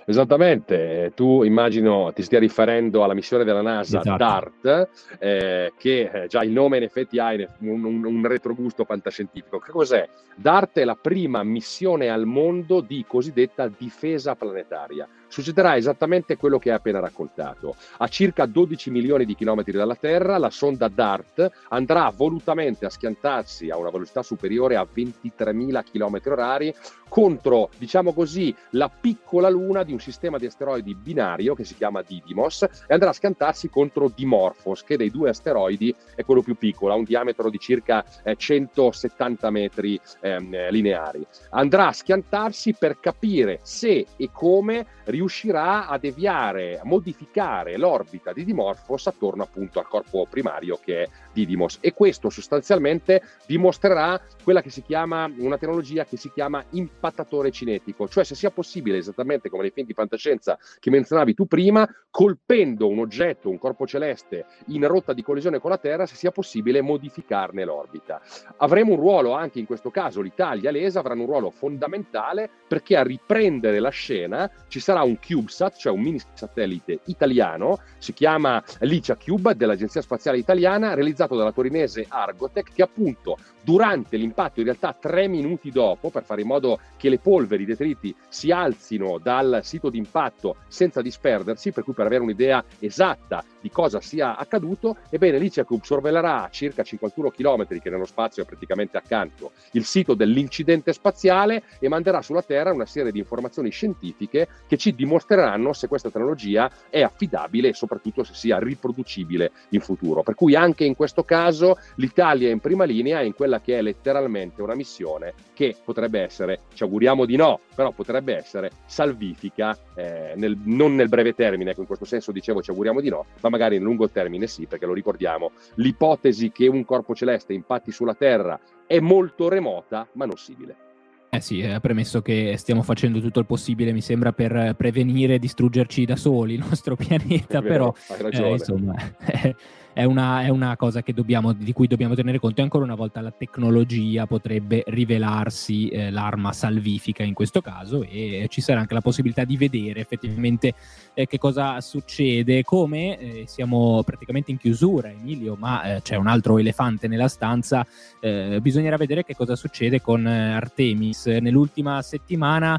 Esattamente, 0.04 1.12
tu 1.14 1.42
immagino 1.42 2.12
ti 2.12 2.22
stia 2.22 2.38
riferendo 2.38 3.02
alla 3.02 3.14
missione 3.14 3.44
della 3.44 3.62
NASA 3.62 4.00
esatto. 4.00 4.16
DART, 4.16 4.88
eh, 5.18 5.72
che 5.78 6.10
eh, 6.12 6.26
già 6.26 6.42
il 6.42 6.50
nome 6.50 6.76
in 6.76 6.82
effetti 6.82 7.18
ha 7.18 7.30
un, 7.30 7.84
un, 7.84 8.04
un, 8.04 8.26
retrogusto 8.26 8.84
fantascientifico. 8.84 9.58
Che 9.58 9.70
cos'è? 9.70 10.08
DART 10.34 10.78
è 10.78 10.84
la 10.84 10.98
prima 11.00 11.42
missione 11.42 12.08
al 12.08 12.26
mondo 12.26 12.80
di 12.80 13.04
cosiddetta 13.06 13.68
difesa 13.68 14.34
planetaria 14.34 15.08
succederà 15.36 15.76
esattamente 15.76 16.38
quello 16.38 16.58
che 16.58 16.70
hai 16.70 16.76
appena 16.76 16.98
raccontato. 16.98 17.76
A 17.98 18.08
circa 18.08 18.46
12 18.46 18.90
milioni 18.90 19.26
di 19.26 19.34
chilometri 19.34 19.72
dalla 19.72 19.94
Terra, 19.94 20.38
la 20.38 20.48
sonda 20.48 20.88
DART 20.88 21.50
andrà 21.68 22.10
volutamente 22.16 22.86
a 22.86 22.90
schiantarsi 22.90 23.68
a 23.68 23.76
una 23.76 23.90
velocità 23.90 24.22
superiore 24.22 24.76
a 24.76 24.86
23.000 24.90 25.82
km 25.90 26.20
orari 26.30 26.74
contro, 27.08 27.70
diciamo 27.76 28.14
così, 28.14 28.54
la 28.70 28.88
piccola 28.88 29.48
luna 29.48 29.82
di 29.82 29.92
un 29.92 30.00
sistema 30.00 30.38
di 30.38 30.46
asteroidi 30.46 30.94
binario 30.94 31.54
che 31.54 31.64
si 31.64 31.74
chiama 31.74 32.02
Didymos 32.02 32.62
e 32.62 32.94
andrà 32.94 33.10
a 33.10 33.12
schiantarsi 33.12 33.68
contro 33.68 34.10
Dimorphos, 34.14 34.82
che 34.82 34.96
dei 34.96 35.10
due 35.10 35.28
asteroidi 35.28 35.94
è 36.14 36.24
quello 36.24 36.42
più 36.42 36.56
piccolo, 36.56 36.92
ha 36.92 36.96
un 36.96 37.04
diametro 37.04 37.50
di 37.50 37.58
circa 37.58 38.04
eh, 38.22 38.36
170 38.36 39.50
metri 39.50 40.00
eh, 40.20 40.70
lineari. 40.70 41.26
Andrà 41.50 41.88
a 41.88 41.92
schiantarsi 41.92 42.74
per 42.74 42.98
capire 43.00 43.60
se 43.62 44.06
e 44.16 44.30
come 44.32 44.86
riuscirà 45.26 45.88
a 45.88 45.98
deviare, 45.98 46.78
a 46.78 46.84
modificare 46.84 47.76
l'orbita 47.76 48.32
di 48.32 48.44
Dimorphos 48.44 49.08
attorno 49.08 49.42
appunto 49.42 49.80
al 49.80 49.88
corpo 49.88 50.26
primario 50.30 50.78
che 50.82 51.02
è 51.02 51.08
Didymos 51.36 51.76
e 51.82 51.92
questo 51.92 52.30
sostanzialmente 52.30 53.20
dimostrerà 53.46 54.18
quella 54.42 54.62
che 54.62 54.70
si 54.70 54.80
chiama 54.80 55.30
una 55.36 55.58
tecnologia 55.58 56.06
che 56.06 56.16
si 56.16 56.32
chiama 56.32 56.64
impattatore 56.70 57.50
cinetico, 57.50 58.08
cioè 58.08 58.24
se 58.24 58.34
sia 58.34 58.50
possibile 58.50 58.96
esattamente 58.96 59.50
come 59.50 59.62
nei 59.62 59.70
film 59.70 59.86
di 59.86 59.92
fantascienza 59.92 60.58
che 60.80 60.88
menzionavi 60.88 61.34
tu 61.34 61.46
prima, 61.46 61.86
colpendo 62.10 62.88
un 62.88 63.00
oggetto, 63.00 63.50
un 63.50 63.58
corpo 63.58 63.86
celeste 63.86 64.46
in 64.68 64.86
rotta 64.86 65.12
di 65.12 65.22
collisione 65.22 65.58
con 65.58 65.70
la 65.70 65.76
Terra, 65.76 66.06
se 66.06 66.14
sia 66.14 66.30
possibile 66.30 66.80
modificarne 66.80 67.64
l'orbita. 67.64 68.22
Avremo 68.56 68.92
un 68.92 69.00
ruolo 69.00 69.32
anche 69.32 69.58
in 69.58 69.66
questo 69.66 69.90
caso, 69.90 70.22
l'Italia 70.22 70.70
e 70.70 70.72
l'ESA 70.72 71.00
avranno 71.00 71.22
un 71.22 71.28
ruolo 71.28 71.50
fondamentale 71.50 72.48
perché 72.66 72.96
a 72.96 73.02
riprendere 73.02 73.78
la 73.78 73.90
scena 73.90 74.50
ci 74.68 74.80
sarà 74.80 75.02
un 75.02 75.18
CubeSat, 75.18 75.76
cioè 75.76 75.92
un 75.92 76.00
mini 76.00 76.20
satellite 76.32 77.00
italiano, 77.06 77.80
si 77.98 78.14
chiama 78.14 78.62
Licia 78.80 79.16
Cube 79.16 79.54
dell'Agenzia 79.54 80.00
Spaziale 80.00 80.38
Italiana, 80.38 80.94
realizzato 80.94 81.25
dalla 81.34 81.52
torinese 81.52 82.06
Argotec, 82.08 82.72
che 82.72 82.82
appunto 82.82 83.36
durante 83.62 84.16
l'impatto, 84.16 84.60
in 84.60 84.66
realtà 84.66 84.96
tre 84.98 85.26
minuti 85.26 85.70
dopo, 85.72 86.10
per 86.10 86.22
fare 86.22 86.42
in 86.42 86.46
modo 86.46 86.78
che 86.96 87.08
le 87.08 87.18
polveri, 87.18 87.64
i 87.64 87.66
detriti 87.66 88.14
si 88.28 88.52
alzino 88.52 89.18
dal 89.18 89.60
sito 89.64 89.90
di 89.90 89.98
impatto 89.98 90.56
senza 90.68 91.02
disperdersi, 91.02 91.72
per 91.72 91.82
cui 91.82 91.92
per 91.92 92.06
avere 92.06 92.22
un'idea 92.22 92.64
esatta 92.78 93.42
di 93.60 93.70
cosa 93.70 94.00
sia 94.00 94.36
accaduto, 94.36 94.98
ebbene 95.10 95.38
Licia 95.38 95.64
Cube 95.64 95.84
sorvelerà 95.84 96.44
a 96.44 96.50
circa 96.50 96.84
51 96.84 97.30
km, 97.30 97.66
che 97.66 97.90
nello 97.90 98.04
spazio 98.04 98.44
è 98.44 98.46
praticamente 98.46 98.96
accanto, 98.96 99.50
il 99.72 99.84
sito 99.84 100.14
dell'incidente 100.14 100.92
spaziale 100.92 101.64
e 101.80 101.88
manderà 101.88 102.22
sulla 102.22 102.42
Terra 102.42 102.72
una 102.72 102.86
serie 102.86 103.10
di 103.10 103.18
informazioni 103.18 103.70
scientifiche 103.70 104.48
che 104.68 104.76
ci 104.76 104.94
dimostreranno 104.94 105.72
se 105.72 105.88
questa 105.88 106.10
tecnologia 106.10 106.70
è 106.88 107.02
affidabile 107.02 107.68
e 107.68 107.74
soprattutto 107.74 108.22
se 108.22 108.34
sia 108.34 108.58
riproducibile 108.58 109.50
in 109.70 109.80
futuro. 109.80 110.22
Per 110.22 110.34
cui 110.34 110.54
anche 110.54 110.84
in 110.84 110.94
questo 110.94 111.15
caso 111.22 111.78
l'Italia 111.96 112.48
è 112.48 112.52
in 112.52 112.60
prima 112.60 112.84
linea 112.84 113.20
in 113.20 113.34
quella 113.34 113.60
che 113.60 113.78
è 113.78 113.82
letteralmente 113.82 114.62
una 114.62 114.74
missione 114.74 115.34
che 115.54 115.76
potrebbe 115.82 116.20
essere, 116.20 116.60
ci 116.74 116.82
auguriamo 116.82 117.24
di 117.24 117.36
no, 117.36 117.60
però 117.74 117.92
potrebbe 117.92 118.36
essere 118.36 118.70
salvifica, 118.86 119.76
eh, 119.94 120.32
nel, 120.36 120.56
non 120.64 120.94
nel 120.94 121.08
breve 121.08 121.34
termine, 121.34 121.70
ecco 121.70 121.80
in 121.80 121.86
questo 121.86 122.04
senso 122.04 122.32
dicevo 122.32 122.62
ci 122.62 122.70
auguriamo 122.70 123.00
di 123.00 123.08
no, 123.08 123.26
ma 123.40 123.48
magari 123.48 123.76
nel 123.76 123.84
lungo 123.84 124.08
termine 124.08 124.46
sì, 124.46 124.66
perché 124.66 124.86
lo 124.86 124.92
ricordiamo, 124.92 125.52
l'ipotesi 125.74 126.50
che 126.50 126.66
un 126.66 126.84
corpo 126.84 127.14
celeste 127.14 127.52
impatti 127.52 127.90
sulla 127.90 128.14
Terra 128.14 128.58
è 128.86 129.00
molto 129.00 129.48
remota, 129.48 130.06
ma 130.12 130.26
non 130.26 130.36
simile. 130.36 130.84
Eh 131.28 131.40
sì, 131.40 131.62
ha 131.62 131.80
premesso 131.80 132.22
che 132.22 132.54
stiamo 132.56 132.82
facendo 132.82 133.20
tutto 133.20 133.40
il 133.40 133.46
possibile, 133.46 133.92
mi 133.92 134.00
sembra, 134.00 134.32
per 134.32 134.74
prevenire 134.76 135.34
e 135.34 135.38
distruggerci 135.38 136.04
da 136.06 136.16
soli 136.16 136.54
il 136.54 136.64
nostro 136.66 136.96
pianeta, 136.96 137.60
vero, 137.60 137.94
però 138.30 138.48
eh, 138.48 138.52
insomma, 138.52 138.94
è 139.96 140.04
una, 140.04 140.42
è 140.42 140.50
una 140.50 140.76
cosa 140.76 141.00
dobbiamo, 141.14 141.54
di 141.54 141.72
cui 141.72 141.86
dobbiamo 141.86 142.14
tenere 142.14 142.38
conto 142.38 142.60
e 142.60 142.64
ancora 142.64 142.84
una 142.84 142.94
volta 142.94 143.22
la 143.22 143.30
tecnologia 143.30 144.26
potrebbe 144.26 144.84
rivelarsi 144.88 145.88
eh, 145.88 146.10
l'arma 146.10 146.52
salvifica 146.52 147.22
in 147.22 147.32
questo 147.32 147.62
caso 147.62 148.02
e 148.02 148.44
ci 148.50 148.60
sarà 148.60 148.80
anche 148.80 148.92
la 148.92 149.00
possibilità 149.00 149.44
di 149.44 149.56
vedere 149.56 150.00
effettivamente 150.00 150.74
eh, 151.14 151.26
che 151.26 151.38
cosa 151.38 151.80
succede, 151.80 152.62
come 152.62 153.18
eh, 153.18 153.44
siamo 153.46 154.02
praticamente 154.04 154.50
in 154.50 154.58
chiusura 154.58 155.08
Emilio, 155.08 155.56
ma 155.58 155.96
eh, 155.96 156.02
c'è 156.02 156.16
un 156.16 156.26
altro 156.26 156.58
elefante 156.58 157.08
nella 157.08 157.28
stanza, 157.28 157.86
eh, 158.20 158.58
bisognerà 158.60 158.98
vedere 158.98 159.24
che 159.24 159.34
cosa 159.34 159.56
succede 159.56 160.02
con 160.02 160.26
eh, 160.26 160.52
Artemis. 160.52 161.24
Nell'ultima 161.26 162.02
settimana 162.02 162.78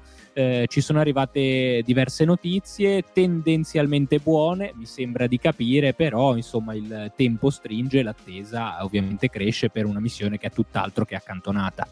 ci 0.67 0.81
sono 0.81 0.99
arrivate 0.99 1.81
diverse 1.83 2.23
notizie, 2.23 3.03
tendenzialmente 3.11 4.19
buone, 4.19 4.71
mi 4.75 4.85
sembra 4.85 5.25
di 5.25 5.39
capire, 5.39 5.95
però 5.95 6.35
insomma 6.35 6.75
il 6.75 7.06
tempo 7.15 7.49
stringe, 7.49 8.03
l'attesa 8.03 8.83
ovviamente 8.83 9.29
cresce 9.29 9.69
per 9.69 9.85
una 9.85 9.99
missione 9.99 10.37
che 10.37 10.47
è 10.47 10.51
tutt'altro 10.51 11.05
che 11.05 11.15
accantonata. 11.15 11.87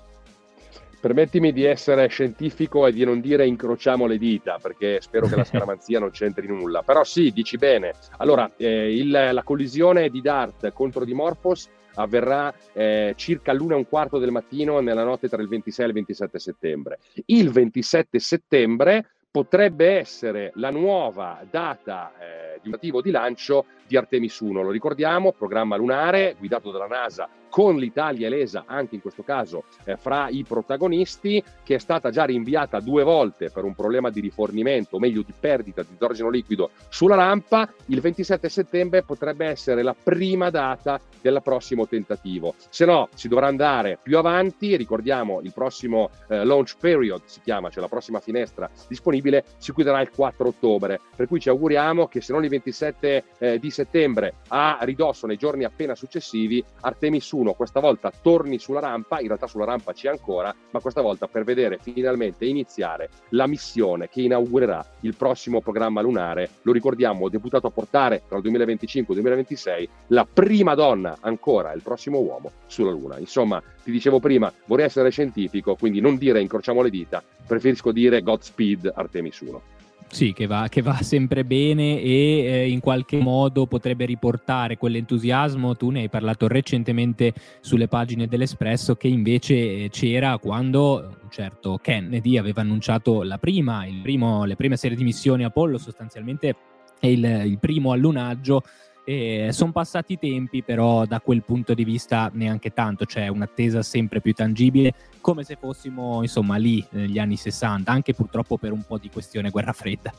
Permettimi 0.99 1.53
di 1.53 1.63
essere 1.63 2.07
scientifico 2.07 2.87
e 2.87 2.91
di 2.91 3.03
non 3.05 3.21
dire 3.21 3.45
incrociamo 3.45 4.07
le 4.07 4.17
dita, 4.17 4.57
perché 4.59 4.99
spero 5.01 5.27
che 5.27 5.35
la 5.35 5.43
scaramanzia 5.45 5.99
non 5.99 6.09
c'entri 6.09 6.47
nulla. 6.47 6.81
Però 6.81 7.03
sì, 7.03 7.31
dici 7.31 7.57
bene. 7.57 7.93
Allora, 8.17 8.51
eh, 8.57 8.91
il, 8.91 9.11
la 9.11 9.43
collisione 9.43 10.09
di 10.09 10.21
Dart 10.21 10.71
contro 10.73 11.05
Dimorphos 11.05 11.69
avverrà 11.95 12.53
eh, 12.73 13.13
circa 13.15 13.53
l'una 13.53 13.75
e 13.75 13.77
un 13.77 13.87
quarto 13.87 14.17
del 14.17 14.31
mattino 14.31 14.79
nella 14.79 15.03
notte 15.03 15.29
tra 15.29 15.41
il 15.41 15.47
26 15.47 15.85
e 15.85 15.87
il 15.87 15.93
27 15.93 16.39
settembre. 16.39 16.99
Il 17.25 17.51
27 17.51 18.19
settembre 18.19 19.14
potrebbe 19.35 19.97
essere 19.97 20.53
la 20.55 20.69
nuova 20.69 21.45
data 21.49 22.13
eh, 22.17 22.53
di 22.61 22.69
un 22.69 22.71
tentativo 22.71 23.01
di 23.01 23.11
lancio 23.11 23.65
di 23.85 23.97
Artemis 23.97 24.39
1. 24.39 24.61
Lo 24.61 24.71
ricordiamo, 24.71 25.33
programma 25.33 25.75
lunare 25.75 26.37
guidato 26.39 26.71
dalla 26.71 26.87
NASA 26.87 27.27
con 27.55 27.77
l'Italia 27.77 28.27
l'ESA, 28.27 28.65
anche 28.67 28.95
in 28.95 29.01
questo 29.01 29.23
caso 29.23 29.63
eh, 29.85 29.95
fra 29.95 30.27
i 30.27 30.43
protagonisti, 30.43 31.41
che 31.63 31.75
è 31.75 31.77
stata 31.77 32.09
già 32.09 32.25
rinviata 32.25 32.81
due 32.81 33.01
volte 33.03 33.49
per 33.49 33.63
un 33.63 33.73
problema 33.73 34.09
di 34.09 34.19
rifornimento, 34.19 34.97
o 34.97 34.99
meglio 34.99 35.21
di 35.21 35.31
perdita 35.39 35.81
di 35.81 35.93
idrogeno 35.93 36.29
liquido 36.29 36.71
sulla 36.89 37.15
rampa. 37.15 37.71
Il 37.85 38.01
27 38.01 38.49
settembre 38.49 39.03
potrebbe 39.03 39.45
essere 39.45 39.83
la 39.83 39.95
prima 39.95 40.49
data 40.49 40.99
del 41.21 41.39
prossimo 41.41 41.87
tentativo. 41.87 42.55
Se 42.67 42.83
no, 42.83 43.07
si 43.15 43.29
dovrà 43.29 43.47
andare 43.47 43.99
più 44.03 44.17
avanti. 44.17 44.75
Ricordiamo 44.75 45.39
il 45.41 45.53
prossimo 45.53 46.09
eh, 46.27 46.43
launch 46.43 46.75
period, 46.77 47.21
si 47.23 47.39
chiama, 47.41 47.69
cioè 47.69 47.81
la 47.81 47.87
prossima 47.87 48.19
finestra 48.19 48.69
disponibile, 48.89 49.45
si 49.57 49.73
chiuderà 49.73 50.01
il 50.01 50.09
4 50.09 50.45
ottobre. 50.45 50.99
Per 51.15 51.27
cui 51.29 51.39
ci 51.39 51.47
auguriamo 51.47 52.09
che 52.09 52.19
se 52.19 52.33
non 52.33 52.43
il 52.43 52.49
27 52.49 53.23
eh, 53.37 53.59
di 53.59 53.71
settembre 53.71 54.33
a 54.49 54.79
ridosso 54.81 55.25
nei 55.25 55.37
giorni 55.37 55.63
appena 55.63 55.95
successivi, 55.95 56.61
Artemis 56.81 57.31
1 57.31 57.44
questa 57.53 57.79
volta 57.79 58.11
torni 58.21 58.59
sulla 58.59 58.79
rampa, 58.79 59.19
in 59.19 59.27
realtà 59.27 59.47
sulla 59.47 59.65
rampa 59.65 59.93
c'è 59.93 60.09
ancora, 60.09 60.53
ma 60.71 60.79
questa 60.79 61.01
volta 61.01 61.27
per 61.27 61.43
vedere 61.43 61.79
finalmente 61.81 62.45
iniziare 62.45 63.09
la 63.29 63.47
missione 63.47 64.09
che 64.09 64.21
inaugurerà 64.21 64.85
il 65.01 65.15
prossimo 65.15 65.61
programma 65.61 66.01
lunare. 66.01 66.49
Lo 66.63 66.71
ricordiamo, 66.71 67.29
deputato 67.29 67.67
a 67.67 67.71
portare 67.71 68.23
tra 68.27 68.37
il 68.37 68.43
2025 68.43 69.13
e 69.13 69.17
il 69.17 69.23
2026 69.23 69.89
la 70.07 70.27
prima 70.31 70.75
donna 70.75 71.17
ancora, 71.21 71.73
il 71.73 71.81
prossimo 71.81 72.19
uomo 72.19 72.51
sulla 72.65 72.91
Luna. 72.91 73.17
Insomma, 73.19 73.61
ti 73.83 73.91
dicevo 73.91 74.19
prima, 74.19 74.51
vorrei 74.65 74.85
essere 74.85 75.09
scientifico, 75.09 75.75
quindi 75.75 76.01
non 76.01 76.17
dire 76.17 76.41
incrociamo 76.41 76.81
le 76.81 76.89
dita, 76.89 77.23
preferisco 77.45 77.91
dire 77.91 78.21
Godspeed 78.21 78.91
Artemis 78.95 79.39
1. 79.39 79.61
Sì, 80.07 80.31
che 80.33 80.45
va, 80.47 80.67
che 80.69 80.81
va, 80.81 80.95
sempre 81.03 81.43
bene 81.43 82.01
e 82.01 82.45
eh, 82.45 82.69
in 82.69 82.79
qualche 82.79 83.17
modo 83.17 83.65
potrebbe 83.65 84.05
riportare 84.05 84.77
quell'entusiasmo. 84.77 85.75
Tu 85.75 85.89
ne 85.89 86.01
hai 86.01 86.09
parlato 86.09 86.47
recentemente 86.47 87.33
sulle 87.59 87.87
pagine 87.87 88.27
dell'Espresso 88.27 88.95
che 88.95 89.07
invece 89.07 89.55
eh, 89.55 89.89
c'era 89.89 90.37
quando 90.37 91.17
un 91.21 91.29
certo 91.29 91.77
Kennedy 91.81 92.37
aveva 92.37 92.61
annunciato 92.61 93.23
la 93.23 93.37
prima, 93.37 93.85
primo, 94.01 94.45
le 94.45 94.55
prime 94.55 94.77
serie 94.77 94.95
di 94.95 95.03
missioni 95.03 95.43
Apollo, 95.43 95.77
sostanzialmente 95.77 96.55
è 96.99 97.07
il, 97.07 97.23
il 97.45 97.59
primo 97.59 97.91
allunaggio 97.91 98.63
eh, 99.05 99.49
sono 99.51 99.71
passati 99.71 100.13
i 100.13 100.19
tempi, 100.19 100.63
però 100.63 101.05
da 101.05 101.21
quel 101.21 101.43
punto 101.43 101.73
di 101.73 101.85
vista 101.85 102.29
neanche 102.33 102.73
tanto, 102.73 103.05
c'è 103.05 103.21
cioè 103.21 103.27
un'attesa 103.29 103.81
sempre 103.83 104.19
più 104.19 104.33
tangibile, 104.33 104.93
come 105.21 105.43
se 105.43 105.55
fossimo 105.55 106.21
insomma 106.21 106.57
lì 106.57 106.85
negli 106.89 107.19
anni 107.19 107.37
60, 107.37 107.91
anche 107.91 108.13
purtroppo 108.13 108.57
per 108.57 108.71
un 108.71 108.83
po' 108.85 108.97
di 108.97 109.09
questione 109.09 109.51
guerra 109.51 109.73
fredda. 109.73 110.11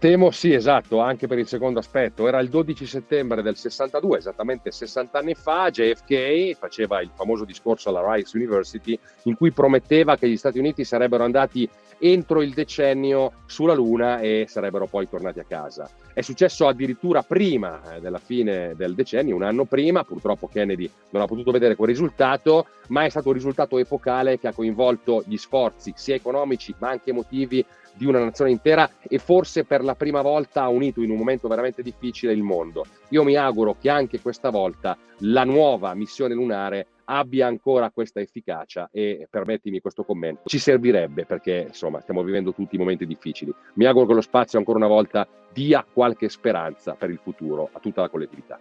Temo 0.00 0.30
sì, 0.30 0.54
esatto, 0.54 1.00
anche 1.00 1.26
per 1.26 1.38
il 1.38 1.46
secondo 1.46 1.78
aspetto. 1.78 2.26
Era 2.26 2.40
il 2.40 2.48
12 2.48 2.86
settembre 2.86 3.42
del 3.42 3.54
62, 3.54 4.16
esattamente 4.16 4.70
60 4.70 5.18
anni 5.18 5.34
fa, 5.34 5.68
JFK 5.68 6.56
faceva 6.56 7.02
il 7.02 7.10
famoso 7.14 7.44
discorso 7.44 7.90
alla 7.90 8.14
Rice 8.14 8.34
University 8.34 8.98
in 9.24 9.36
cui 9.36 9.50
prometteva 9.50 10.16
che 10.16 10.26
gli 10.26 10.38
Stati 10.38 10.58
Uniti 10.58 10.84
sarebbero 10.84 11.24
andati 11.24 11.68
entro 11.98 12.40
il 12.40 12.54
decennio 12.54 13.32
sulla 13.44 13.74
Luna 13.74 14.20
e 14.20 14.46
sarebbero 14.48 14.86
poi 14.86 15.06
tornati 15.06 15.38
a 15.38 15.44
casa. 15.46 15.90
È 16.14 16.22
successo 16.22 16.66
addirittura 16.66 17.22
prima 17.22 17.96
eh, 17.96 18.00
della 18.00 18.18
fine 18.18 18.72
del 18.74 18.94
decennio, 18.94 19.36
un 19.36 19.42
anno 19.42 19.66
prima, 19.66 20.02
purtroppo 20.02 20.48
Kennedy 20.48 20.90
non 21.10 21.20
ha 21.20 21.26
potuto 21.26 21.50
vedere 21.50 21.76
quel 21.76 21.90
risultato, 21.90 22.68
ma 22.88 23.04
è 23.04 23.10
stato 23.10 23.28
un 23.28 23.34
risultato 23.34 23.76
epocale 23.76 24.38
che 24.38 24.48
ha 24.48 24.54
coinvolto 24.54 25.22
gli 25.26 25.36
sforzi 25.36 25.92
sia 25.94 26.14
economici 26.14 26.74
ma 26.78 26.88
anche 26.88 27.10
emotivi 27.10 27.62
di 28.00 28.06
una 28.06 28.24
nazione 28.24 28.50
intera 28.50 28.90
e 29.06 29.18
forse 29.18 29.64
per 29.64 29.84
la 29.84 29.94
prima 29.94 30.22
volta 30.22 30.62
ha 30.62 30.68
unito 30.70 31.02
in 31.02 31.10
un 31.10 31.18
momento 31.18 31.48
veramente 31.48 31.82
difficile 31.82 32.32
il 32.32 32.42
mondo. 32.42 32.86
Io 33.10 33.22
mi 33.24 33.36
auguro 33.36 33.76
che 33.78 33.90
anche 33.90 34.22
questa 34.22 34.48
volta 34.48 34.96
la 35.18 35.44
nuova 35.44 35.92
missione 35.92 36.32
lunare 36.32 36.86
abbia 37.04 37.46
ancora 37.46 37.90
questa 37.90 38.20
efficacia 38.20 38.88
e 38.90 39.26
permettimi 39.28 39.80
questo 39.80 40.04
commento, 40.04 40.42
ci 40.46 40.58
servirebbe 40.58 41.26
perché 41.26 41.66
insomma 41.68 42.00
stiamo 42.00 42.22
vivendo 42.22 42.54
tutti 42.54 42.78
momenti 42.78 43.04
difficili. 43.04 43.52
Mi 43.74 43.84
auguro 43.84 44.06
che 44.06 44.14
lo 44.14 44.20
spazio 44.22 44.58
ancora 44.58 44.78
una 44.78 44.86
volta 44.86 45.28
dia 45.52 45.84
qualche 45.92 46.30
speranza 46.30 46.94
per 46.94 47.10
il 47.10 47.20
futuro 47.22 47.68
a 47.70 47.80
tutta 47.80 48.00
la 48.00 48.08
collettività. 48.08 48.58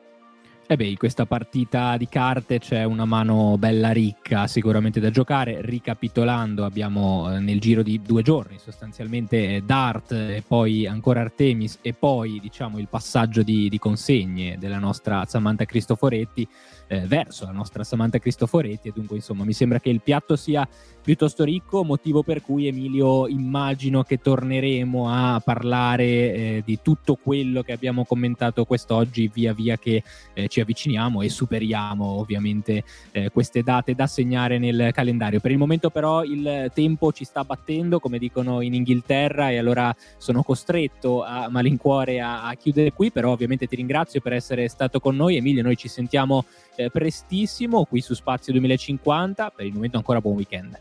E 0.72 0.74
eh 0.74 0.76
beh, 0.76 0.86
in 0.86 0.98
questa 0.98 1.26
partita 1.26 1.98
di 1.98 2.08
carte 2.08 2.60
c'è 2.60 2.84
una 2.84 3.06
mano 3.06 3.58
bella 3.58 3.90
ricca 3.90 4.46
sicuramente 4.46 5.00
da 5.00 5.10
giocare. 5.10 5.62
Ricapitolando, 5.62 6.64
abbiamo 6.64 7.34
eh, 7.34 7.40
nel 7.40 7.60
giro 7.60 7.82
di 7.82 8.00
due 8.04 8.22
giorni 8.22 8.60
sostanzialmente 8.60 9.56
eh, 9.56 9.64
Dart 9.66 10.12
e 10.12 10.44
poi 10.48 10.86
ancora 10.86 11.22
Artemis 11.22 11.80
e 11.82 11.94
poi 11.94 12.40
diciamo 12.40 12.78
il 12.78 12.88
passaggio 12.88 13.42
di, 13.42 13.68
di 13.68 13.80
consegne 13.80 14.60
della 14.60 14.78
nostra 14.78 15.26
Samantha 15.26 15.66
Cristoforetti 15.66 16.48
eh, 16.86 17.00
verso 17.08 17.46
la 17.46 17.52
nostra 17.52 17.84
Samantha 17.84 18.20
Cristoforetti 18.20 18.90
e 18.90 18.92
dunque 18.94 19.16
insomma 19.16 19.46
mi 19.46 19.54
sembra 19.54 19.80
che 19.80 19.90
il 19.90 20.02
piatto 20.02 20.36
sia 20.36 20.68
piuttosto 21.02 21.44
ricco, 21.44 21.84
motivo 21.84 22.24
per 22.24 22.42
cui 22.42 22.68
Emilio 22.68 23.28
immagino 23.28 24.04
che 24.04 24.18
torneremo 24.18 25.10
a 25.10 25.42
parlare 25.44 26.04
eh, 26.04 26.62
di 26.64 26.80
tutto 26.82 27.16
quello 27.16 27.64
che 27.64 27.72
abbiamo 27.72 28.06
commentato 28.06 28.66
quest'oggi 28.66 29.30
via 29.34 29.54
via 29.54 29.78
che 29.78 30.04
eh, 30.34 30.48
ci 30.48 30.59
ci 30.60 30.62
avviciniamo 30.62 31.22
e 31.22 31.30
superiamo 31.30 32.06
ovviamente 32.06 32.84
eh, 33.12 33.30
queste 33.30 33.64
date 33.64 33.96
da 33.96 34.08
segnare 34.08 34.58
nel 34.58 34.92
calendario. 34.94 35.40
Per 35.40 35.52
il 35.52 35.58
momento 35.58 35.90
però 35.90 36.24
il 36.24 36.72
tempo 36.74 37.12
ci 37.12 37.24
sta 37.24 37.44
battendo, 37.44 38.00
come 38.00 38.18
dicono 38.18 38.62
in 38.62 38.74
Inghilterra, 38.74 39.50
e 39.50 39.58
allora 39.58 39.96
sono 40.18 40.44
costretto 40.44 41.24
a 41.24 41.50
malincuore 41.50 42.20
a, 42.20 42.48
a 42.48 42.54
chiudere 42.56 42.92
qui, 42.92 43.12
però 43.12 43.32
ovviamente 43.32 43.68
ti 43.68 43.76
ringrazio 43.76 44.22
per 44.22 44.34
essere 44.34 44.68
stato 44.68 45.00
con 45.00 45.16
noi. 45.16 45.38
Emilio, 45.38 45.64
noi 45.64 45.78
ci 45.78 45.88
sentiamo 45.88 46.46
eh, 46.76 46.90
prestissimo 46.90 47.86
qui 47.86 48.02
su 48.02 48.14
Spazio 48.14 48.52
2050. 48.54 49.54
Per 49.56 49.66
il 49.66 49.74
momento 49.74 49.98
ancora 49.98 50.22
buon 50.22 50.36
weekend. 50.36 50.78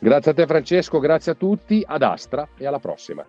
Grazie 0.00 0.30
a 0.30 0.34
te 0.34 0.46
Francesco, 0.46 1.00
grazie 1.00 1.32
a 1.32 1.34
tutti, 1.34 1.82
ad 1.84 2.02
Astra 2.02 2.48
e 2.56 2.66
alla 2.66 2.78
prossima. 2.78 3.26